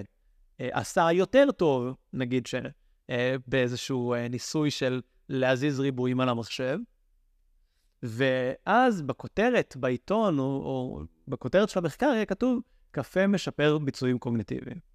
[0.60, 6.78] עשה יותר טוב, נגיד שבאיזשהו אה, ניסוי של להזיז ריבועים על המחשב,
[8.04, 12.60] ואז בכותרת, בעיתון, או, או בכותרת של המחקר, יהיה כתוב,
[12.92, 14.93] קפה משפר ביצועים קוגניטיביים.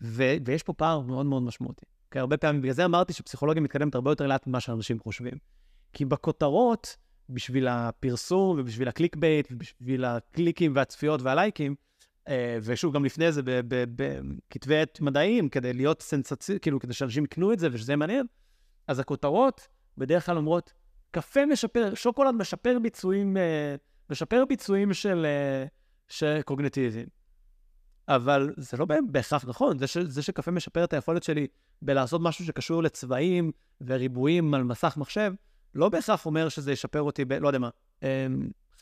[0.00, 1.84] ו- ויש פה פער מאוד מאוד משמעותי.
[2.10, 5.34] כי הרבה פעמים, בגלל זה אמרתי שפסיכולוגיה מתקדמת הרבה יותר לאט ממה שאנשים חושבים.
[5.92, 6.96] כי בכותרות,
[7.28, 11.74] בשביל הפרסום ובשביל ה clickbait ובשביל הקליקים והצפיות והלייקים,
[12.28, 17.52] אה, ושוב, גם לפני זה בכתבי עת מדעיים, כדי להיות סנסצי, כאילו, כדי שאנשים יקנו
[17.52, 18.26] את זה ושזה יהיה מעניין,
[18.86, 19.68] אז הכותרות
[19.98, 20.72] בדרך כלל אומרות,
[21.10, 23.74] קפה משפר, שוקולד משפר ביצועים, אה,
[24.10, 25.66] משפר ביצועים של, אה,
[26.08, 27.06] של קוגנטיביים.
[28.08, 31.46] אבל זה לא בהכרח נכון, זה, ש, זה שקפה משפר את היכולת שלי
[31.82, 35.32] בלעשות משהו שקשור לצבעים וריבועים על מסך מחשב,
[35.74, 37.32] לא בהכרח אומר שזה ישפר אותי ב...
[37.32, 37.70] לא יודע מה,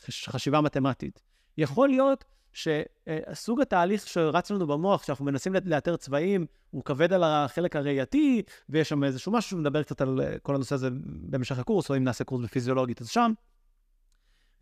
[0.09, 1.21] חשיבה מתמטית.
[1.57, 7.75] יכול להיות שסוג התהליך שרץ לנו במוח, כשאנחנו מנסים לאתר צבעים, הוא כבד על החלק
[7.75, 10.89] הראייתי, ויש שם איזשהו משהו שמדבר קצת על אה, כל הנושא הזה
[11.29, 13.33] במשך הקורס, או אם נעשה קורס בפיזיולוגית, אז שם.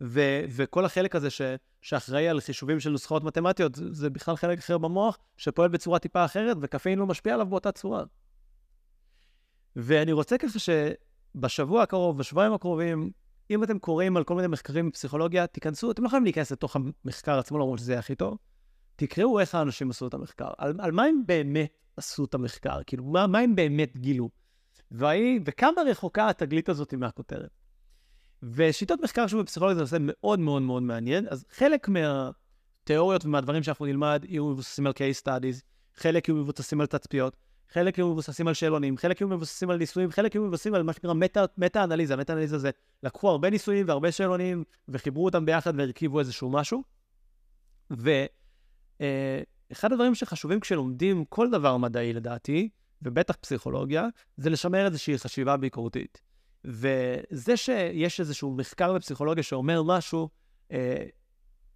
[0.00, 1.42] ו- וכל החלק הזה ש-
[1.82, 6.24] שאחראי על חישובים של נוסחאות מתמטיות, זה, זה בכלל חלק אחר במוח, שפועל בצורה טיפה
[6.24, 8.04] אחרת, וקפאין לא משפיע עליו באותה צורה.
[9.76, 13.10] ואני רוצה ככה שבשבוע הקרוב, בשבועיים הקרובים,
[13.50, 17.38] אם אתם קוראים על כל מיני מחקרים בפסיכולוגיה, תיכנסו, אתם לא יכולים להיכנס לתוך המחקר
[17.38, 18.38] עצמו, למרות שזה הכי טוב.
[18.96, 23.04] תקראו איך האנשים עשו את המחקר, על, על מה הם באמת עשו את המחקר, כאילו,
[23.04, 24.30] מה, מה הם באמת גילו,
[24.90, 27.63] והיא, וכמה רחוקה התגלית הזאת מהכותרת.
[28.52, 33.86] ושיטות מחקר שוב בפסיכולוגיה זה נושא מאוד מאוד מאוד מעניין, אז חלק מהתיאוריות ומהדברים שאנחנו
[33.86, 35.60] נלמד יהיו מבוססים על case studies,
[35.94, 37.36] חלק יהיו מבוססים על תצפיות,
[37.72, 40.92] חלק יהיו מבוססים על שאלונים, חלק יהיו מבוססים על ניסויים, חלק יהיו מבוססים על מה
[40.92, 41.12] שנקרא
[41.58, 42.16] מטה-אנליזה.
[42.16, 42.70] מטה-אנליזה זה
[43.02, 46.82] לקחו הרבה ניסויים והרבה שאלונים, וחיברו אותם ביחד והרכיבו איזשהו משהו.
[47.90, 48.14] ואחד
[49.00, 49.42] אה,
[49.82, 52.68] הדברים שחשובים כשלומדים כל דבר מדעי, לדעתי,
[53.02, 56.33] ובטח פסיכולוגיה, זה לשמר איזושהי חשיבה ביקורתית.
[56.64, 60.28] וזה שיש איזשהו מחקר בפסיכולוגיה שאומר משהו,
[60.72, 61.04] אה,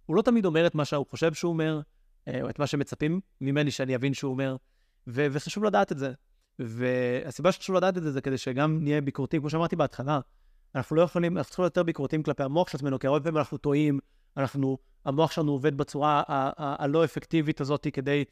[0.05, 1.81] הוא לא תמיד אומר את מה שהוא חושב שהוא אומר,
[2.27, 4.55] אה, או את מה שמצפים ממני שאני אבין שהוא אומר.
[5.07, 6.13] ו- וחשוב לדעת את זה.
[6.59, 10.19] והסיבה שחשוב לדעת את זה, זה כדי שגם נהיה ביקורתיים, כמו שאמרתי בהתחלה,
[10.75, 13.57] אנחנו לא יכולים, אנחנו צריכים יותר ביקורתיים כלפי המוח של עצמנו, כי הרבה פעמים אנחנו
[13.57, 13.99] טועים,
[14.37, 16.23] אנחנו, המוח שלנו עובד בצורה
[16.57, 18.23] הלא אפקטיבית הזאת כדי,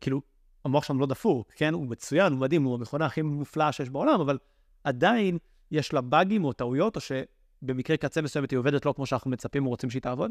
[0.00, 0.20] כאילו,
[0.64, 1.74] המוח שלנו לא דפוק, כן?
[1.74, 4.38] הוא מצוין, הוא מדהים, הוא המכונה הכי מופלאה שיש בעולם, אבל
[4.84, 5.38] עדיין
[5.72, 9.64] יש לה באגים או טעויות, או שבמקרה קצה מסוימת היא עובדת לא כמו שאנחנו מצפים
[9.66, 10.30] או רוצים שהיא תעבוד.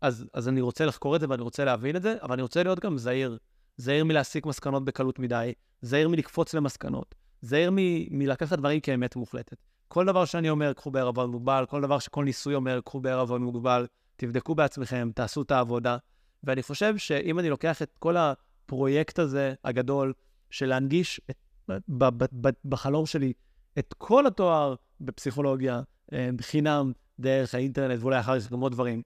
[0.00, 2.62] אז, אז אני רוצה לחקור את זה ואני רוצה להבין את זה, אבל אני רוצה
[2.62, 3.38] להיות גם זהיר.
[3.76, 5.52] זהיר מלהסיק מסקנות בקלות מדי,
[5.82, 9.56] זהיר מלקפוץ למסקנות, זהיר מ- מלקחת דברים כאמת מוחלטת.
[9.88, 13.86] כל דבר שאני אומר, קחו בערבון מוגבל, כל דבר שכל ניסוי אומר, קחו בערבון מוגבל,
[14.16, 15.96] תבדקו בעצמכם, תעשו את העבודה.
[16.44, 20.12] ואני חושב שאם אני לוקח את כל הפרויקט הזה, הגדול,
[20.50, 21.36] של להנגיש את
[21.68, 23.32] ב- ב- ב- בחלום שלי
[23.78, 29.02] את כל התואר בפסיכולוגיה אה, בחינם דרך האינטרנט ואולי אחר כך גם עוד דברים.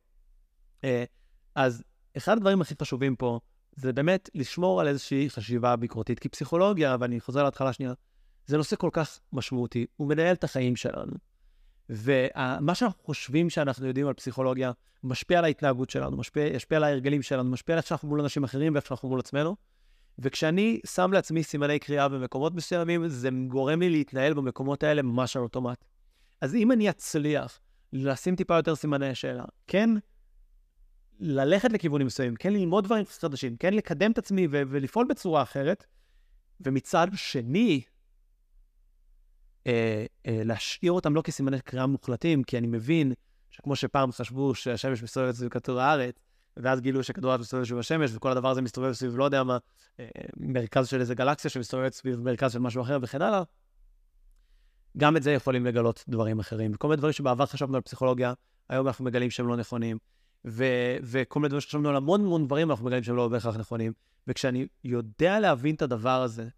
[0.85, 1.05] אה,
[1.55, 1.83] אז
[2.17, 3.41] אחד הדברים הכי חשובים פה
[3.77, 7.93] זה באמת לשמור על איזושהי חשיבה ביקורתית, כי פסיכולוגיה, ואני חוזר להתחלה שנייה,
[8.47, 11.13] זה נושא כל כך משמעותי, הוא מנהל את החיים שלנו.
[11.89, 14.73] ומה שאנחנו חושבים שאנחנו יודעים על פסיכולוגיה,
[15.05, 18.45] משפיע על ההתנהגות שלנו, משפיע, ישפיע על ההרגלים שלנו, משפיע על איך שאנחנו מול אנשים
[18.45, 19.57] אחרים ואיך שאנחנו מול עצמנו.
[20.19, 25.43] וכשאני שם לעצמי סימני קריאה במקומות מסוימים, זה גורם לי להתנהל במקומות האלה ממש על
[25.43, 25.85] אוטומט.
[26.41, 27.61] אז אם אני אצליח
[27.93, 29.91] לשים טיפה יותר סימני שאלה, כן
[31.21, 35.87] ללכת לכיוונים מסוימים, כן ללמוד דברים חדשים, כן לקדם את עצמי ו- ולפעול בצורה אחרת,
[36.61, 37.83] ומצד שני,
[39.67, 43.13] אה, אה, להשאיר אותם לא כסימני קריאה מוחלטים, כי אני מבין
[43.51, 46.26] שכמו שפעם חשבו שהשמש מסתובבת סביב כדור הארץ,
[46.57, 49.59] ואז גילו שכדור הארץ מסתובב סביב השמש, וכל הדבר הזה מסתובב סביב לא יודע מה,
[50.01, 53.43] אה, מרכז של איזה גלקסיה שמסתובבת סביב מרכז של משהו אחר וכן הלאה,
[54.97, 56.71] גם את זה יכולים לגלות דברים אחרים.
[56.75, 58.33] וכל מיני דברים שבעבר חשבנו על פסיכולוגיה,
[58.69, 59.99] היום אנחנו מגלים שהם לא נכונים.
[60.47, 63.93] ו- וכל מיני דברים שחשבנו על המון המון דברים, אנחנו מגלים שהם לא בהכרח נכונים.
[64.27, 66.49] וכשאני יודע להבין את הדבר הזה,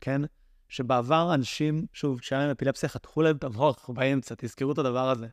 [0.00, 0.22] כן?
[0.68, 5.26] שבעבר אנשים, שוב, כשהיה להם אפילפסיה, חתכו להם את המוח באמצע, תזכרו את הדבר הזה.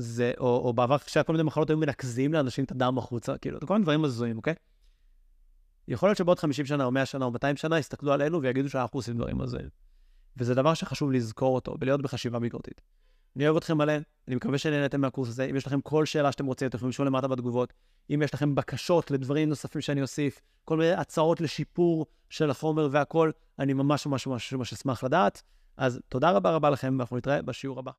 [0.00, 3.60] זה, או, או בעבר כשהיה כל מיני מחלות היו מנקזים לאנשים את הדם החוצה, כאילו,
[3.60, 4.54] כל מיני דברים הזויים, אוקיי?
[5.88, 8.98] יכול להיות שבעוד 50 שנה או 100 שנה או 200 שנה יסתכלו עלינו ויגידו שאנחנו
[8.98, 9.68] עושים דברים הזויים.
[10.36, 12.80] וזה דבר שחשוב לזכור אותו ולהיות בחשיבה ביקורתית.
[13.36, 13.92] אני אוהב אתכם מלא,
[14.28, 15.44] אני מקווה שנהנתם מהקורס הזה.
[15.44, 17.72] אם יש לכם כל שאלה שאתם רוצים, אתם יכולים לשאול למטה בתגובות.
[18.14, 23.30] אם יש לכם בקשות לדברים נוספים שאני אוסיף, כל מיני הצעות לשיפור של החומר והכל,
[23.58, 25.42] אני ממש ממש ממש ממש אשמח לדעת.
[25.76, 27.90] אז תודה רבה רבה לכם, ואנחנו נתראה בשיעור הבא.